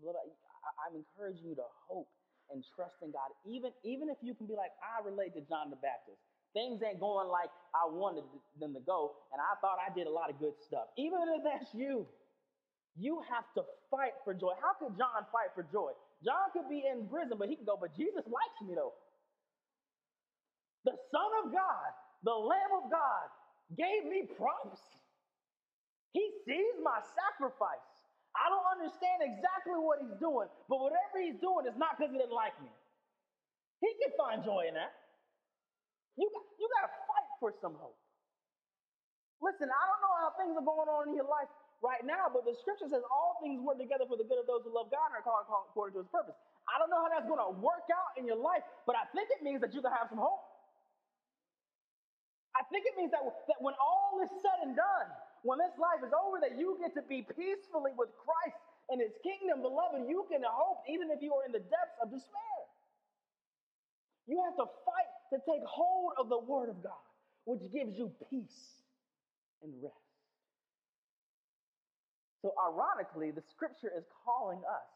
Beloved, 0.00 0.16
I, 0.16 0.88
I'm 0.88 0.96
encouraging 0.96 1.44
you 1.44 1.56
to 1.56 1.68
hope 1.88 2.08
and 2.52 2.64
trust 2.74 3.02
in 3.02 3.10
God. 3.10 3.30
Even, 3.44 3.70
even 3.84 4.08
if 4.08 4.18
you 4.22 4.34
can 4.34 4.46
be 4.46 4.54
like, 4.54 4.72
I 4.82 5.02
relate 5.02 5.34
to 5.34 5.42
John 5.46 5.70
the 5.70 5.80
Baptist. 5.80 6.18
Things 6.54 6.80
ain't 6.80 7.00
going 7.00 7.28
like 7.28 7.52
I 7.76 7.84
wanted 7.84 8.24
them 8.56 8.72
to 8.72 8.80
go, 8.80 9.12
and 9.32 9.42
I 9.42 9.60
thought 9.60 9.76
I 9.76 9.92
did 9.92 10.06
a 10.06 10.10
lot 10.10 10.30
of 10.30 10.40
good 10.40 10.56
stuff. 10.64 10.88
Even 10.96 11.20
if 11.36 11.44
that's 11.44 11.68
you, 11.74 12.08
you 12.96 13.20
have 13.28 13.44
to 13.60 13.62
fight 13.90 14.16
for 14.24 14.32
joy. 14.32 14.56
How 14.64 14.72
could 14.80 14.96
John 14.96 15.28
fight 15.28 15.52
for 15.52 15.68
joy? 15.68 15.92
John 16.24 16.48
could 16.56 16.68
be 16.72 16.84
in 16.88 17.04
prison, 17.12 17.36
but 17.36 17.52
he 17.52 17.56
could 17.56 17.68
go, 17.68 17.76
but 17.76 17.92
Jesus 17.92 18.24
likes 18.24 18.58
me 18.64 18.72
though. 18.72 18.96
The 20.88 20.96
Son 21.12 21.30
of 21.44 21.52
God, 21.52 21.90
the 22.24 22.32
Lamb 22.32 22.72
of 22.80 22.90
God, 22.90 23.26
gave 23.76 24.08
me 24.08 24.24
props. 24.24 24.80
He 26.12 26.24
sees 26.46 26.80
my 26.80 27.04
sacrifice. 27.12 27.95
I 28.36 28.52
don't 28.52 28.68
understand 28.76 29.24
exactly 29.24 29.80
what 29.80 30.04
he's 30.04 30.16
doing, 30.20 30.48
but 30.68 30.78
whatever 30.78 31.16
he's 31.18 31.40
doing 31.40 31.64
is 31.64 31.76
not 31.80 31.96
because 31.96 32.12
he 32.12 32.18
didn't 32.20 32.36
like 32.36 32.54
me. 32.60 32.70
He 33.80 33.90
can 34.00 34.12
find 34.16 34.44
joy 34.44 34.68
in 34.68 34.74
that. 34.76 34.92
You 36.16 36.28
got, 36.32 36.44
you 36.56 36.66
got 36.80 36.84
to 36.88 36.92
fight 37.08 37.28
for 37.40 37.50
some 37.60 37.76
hope. 37.76 37.96
Listen, 39.40 39.68
I 39.68 39.82
don't 39.84 40.00
know 40.00 40.14
how 40.16 40.28
things 40.40 40.56
are 40.56 40.64
going 40.64 40.88
on 40.88 41.12
in 41.12 41.14
your 41.16 41.28
life 41.28 41.48
right 41.84 42.00
now, 42.08 42.32
but 42.32 42.48
the 42.48 42.56
scripture 42.56 42.88
says 42.88 43.04
all 43.12 43.36
things 43.44 43.60
work 43.60 43.76
together 43.76 44.08
for 44.08 44.16
the 44.16 44.24
good 44.24 44.40
of 44.40 44.48
those 44.48 44.64
who 44.64 44.72
love 44.72 44.88
God 44.88 45.12
and 45.12 45.20
are 45.20 45.24
called 45.24 45.44
according 45.68 46.00
to 46.00 46.00
his 46.00 46.08
purpose. 46.08 46.36
I 46.64 46.80
don't 46.80 46.88
know 46.88 47.04
how 47.04 47.12
that's 47.12 47.28
going 47.28 47.40
to 47.40 47.52
work 47.60 47.84
out 47.92 48.16
in 48.16 48.24
your 48.24 48.40
life, 48.40 48.64
but 48.88 48.96
I 48.96 49.04
think 49.12 49.28
it 49.28 49.44
means 49.44 49.60
that 49.60 49.76
you 49.76 49.84
can 49.84 49.92
have 49.92 50.08
some 50.08 50.18
hope. 50.18 50.40
I 52.56 52.64
think 52.72 52.88
it 52.88 52.96
means 52.96 53.12
that, 53.12 53.20
that 53.20 53.60
when 53.60 53.76
all 53.76 54.16
is 54.24 54.32
said 54.40 54.64
and 54.64 54.72
done, 54.72 55.08
when 55.46 55.62
this 55.62 55.78
life 55.78 56.02
is 56.02 56.10
over, 56.10 56.42
that 56.42 56.58
you 56.58 56.74
get 56.82 56.92
to 56.98 57.06
be 57.06 57.22
peacefully 57.22 57.94
with 57.94 58.10
Christ 58.18 58.58
and 58.90 58.98
his 58.98 59.14
kingdom, 59.22 59.62
beloved, 59.62 60.10
you 60.10 60.26
can 60.26 60.42
hope 60.42 60.82
even 60.90 61.10
if 61.14 61.22
you 61.22 61.34
are 61.34 61.46
in 61.46 61.54
the 61.54 61.62
depths 61.62 61.98
of 62.02 62.10
despair. 62.10 62.58
You 64.26 64.42
have 64.42 64.58
to 64.58 64.66
fight 64.82 65.12
to 65.30 65.38
take 65.46 65.62
hold 65.62 66.18
of 66.18 66.28
the 66.28 66.38
word 66.38 66.68
of 66.68 66.82
God, 66.82 67.06
which 67.46 67.62
gives 67.70 67.94
you 67.94 68.10
peace 68.30 68.82
and 69.62 69.70
rest. 69.82 69.94
So, 72.42 72.54
ironically, 72.58 73.30
the 73.30 73.42
scripture 73.50 73.90
is 73.96 74.04
calling 74.26 74.58
us 74.66 74.90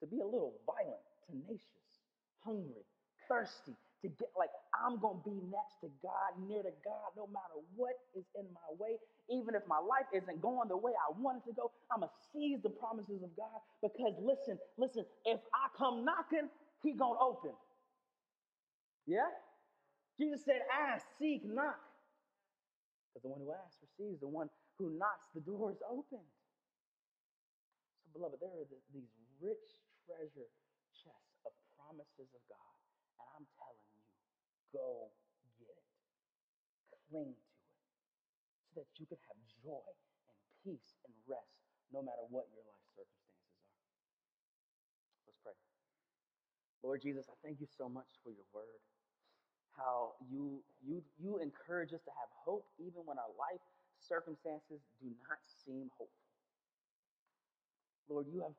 to 0.00 0.06
be 0.06 0.20
a 0.20 0.28
little 0.28 0.54
violent, 0.64 1.04
tenacious, 1.28 1.88
hungry, 2.44 2.84
thirsty, 3.28 3.76
to 4.02 4.08
get 4.08 4.30
like 4.38 4.50
I'm 4.74 5.00
to 5.00 5.18
be 5.26 5.34
next 5.50 5.82
to 5.82 5.90
God, 6.02 6.38
near 6.46 6.62
to 6.62 6.74
God, 6.84 7.08
no 7.16 7.26
matter 7.26 7.58
what 7.74 7.98
is 8.14 8.24
in 8.38 8.46
my 8.54 8.68
way. 8.78 8.98
Even 9.30 9.54
if 9.54 9.66
my 9.66 9.78
life 9.78 10.06
isn't 10.14 10.40
going 10.40 10.68
the 10.68 10.76
way 10.76 10.92
I 10.94 11.12
want 11.18 11.42
it 11.42 11.50
to 11.50 11.54
go, 11.54 11.70
I'm 11.90 12.00
to 12.02 12.10
seize 12.32 12.62
the 12.62 12.70
promises 12.70 13.22
of 13.22 13.34
God 13.36 13.58
because 13.82 14.14
listen, 14.22 14.58
listen, 14.78 15.04
if 15.24 15.40
I 15.52 15.68
come 15.76 16.04
knocking, 16.04 16.48
he 16.82 16.94
to 16.94 17.18
open. 17.20 17.52
Yeah? 19.06 19.28
Jesus 20.18 20.44
said, 20.44 20.62
ask, 20.70 21.06
seek, 21.18 21.42
knock. 21.44 21.78
Because 23.10 23.22
the 23.22 23.30
one 23.30 23.40
who 23.40 23.50
asks 23.52 23.78
receives, 23.82 24.20
the 24.20 24.28
one 24.28 24.50
who 24.78 24.94
knocks, 24.98 25.26
the 25.34 25.40
door 25.40 25.70
is 25.70 25.82
opened. 25.86 26.28
So, 28.02 28.06
beloved, 28.14 28.38
there 28.38 28.50
are 28.50 28.68
these 28.94 29.10
rich 29.42 29.66
treasure 30.06 30.50
chests 30.94 31.34
of 31.46 31.52
promises 31.78 32.30
of 32.30 32.42
God. 32.46 32.77
And 33.20 33.28
I'm 33.36 33.46
telling 33.58 33.82
you, 33.94 34.02
Go 34.72 35.12
get 35.58 35.72
it. 35.72 35.88
Cling 37.10 37.34
to 37.34 37.48
it 37.56 37.68
so 38.74 38.80
that 38.84 39.00
you 39.00 39.06
can 39.06 39.18
have 39.28 39.38
joy 39.64 39.80
and 40.28 40.38
peace 40.64 40.94
and 41.04 41.14
rest 41.26 41.56
no 41.92 42.02
matter 42.02 42.22
what 42.28 42.46
your 42.52 42.64
life 42.68 42.86
circumstances 42.92 43.56
are. 43.56 43.72
Let's 45.26 45.40
pray. 45.42 45.56
Lord 46.84 47.00
Jesus, 47.02 47.26
I 47.28 47.36
thank 47.42 47.60
you 47.60 47.66
so 47.66 47.88
much 47.88 48.08
for 48.22 48.30
your 48.30 48.46
word. 48.52 48.80
How 49.76 50.14
you 50.30 50.64
you 50.82 51.02
you 51.18 51.38
encourage 51.38 51.94
us 51.94 52.02
to 52.04 52.12
have 52.12 52.30
hope 52.44 52.66
even 52.78 53.06
when 53.06 53.18
our 53.18 53.32
life 53.38 53.62
circumstances 54.00 54.82
do 55.00 55.08
not 55.28 55.40
seem 55.64 55.90
hopeful. 55.96 56.28
Lord, 58.08 58.26
you 58.28 58.42
have 58.42 58.56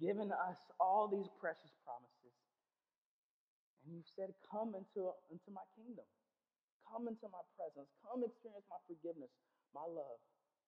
given 0.00 0.32
us 0.32 0.58
all 0.80 1.08
these 1.08 1.28
precious 1.40 1.72
promises. 1.84 2.34
And 3.84 3.94
you 3.94 4.02
said, 4.04 4.34
Come 4.50 4.74
into, 4.74 5.12
into 5.30 5.50
my 5.52 5.64
kingdom. 5.76 6.06
Come 6.88 7.08
into 7.08 7.28
my 7.28 7.42
presence. 7.56 7.90
Come 8.02 8.24
experience 8.24 8.66
my 8.70 8.80
forgiveness, 8.86 9.32
my 9.74 9.84
love, 9.86 10.20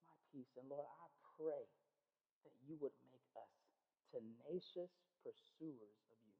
my 0.07 0.15
peace. 0.31 0.51
And 0.57 0.69
Lord, 0.69 0.87
I 0.87 1.07
pray 1.37 1.65
that 2.45 2.55
you 2.67 2.77
would 2.81 2.95
make 3.11 3.29
us 3.37 3.51
tenacious 4.11 4.91
pursuers 5.23 5.97
of 6.11 6.19
you. 6.25 6.37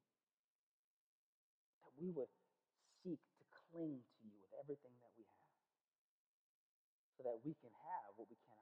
That 1.84 1.92
we 1.98 2.10
would 2.12 2.30
seek 3.02 3.20
to 3.40 3.44
cling 3.70 4.04
to 4.04 4.20
you 4.26 4.36
with 4.40 4.52
everything 4.60 4.94
that 5.02 5.12
we 5.18 5.24
have. 5.24 5.48
so 7.16 7.24
that 7.24 7.38
we 7.44 7.54
can 7.60 7.72
have 7.72 8.16
what 8.16 8.28
we 8.30 8.36
cannot 8.40 8.55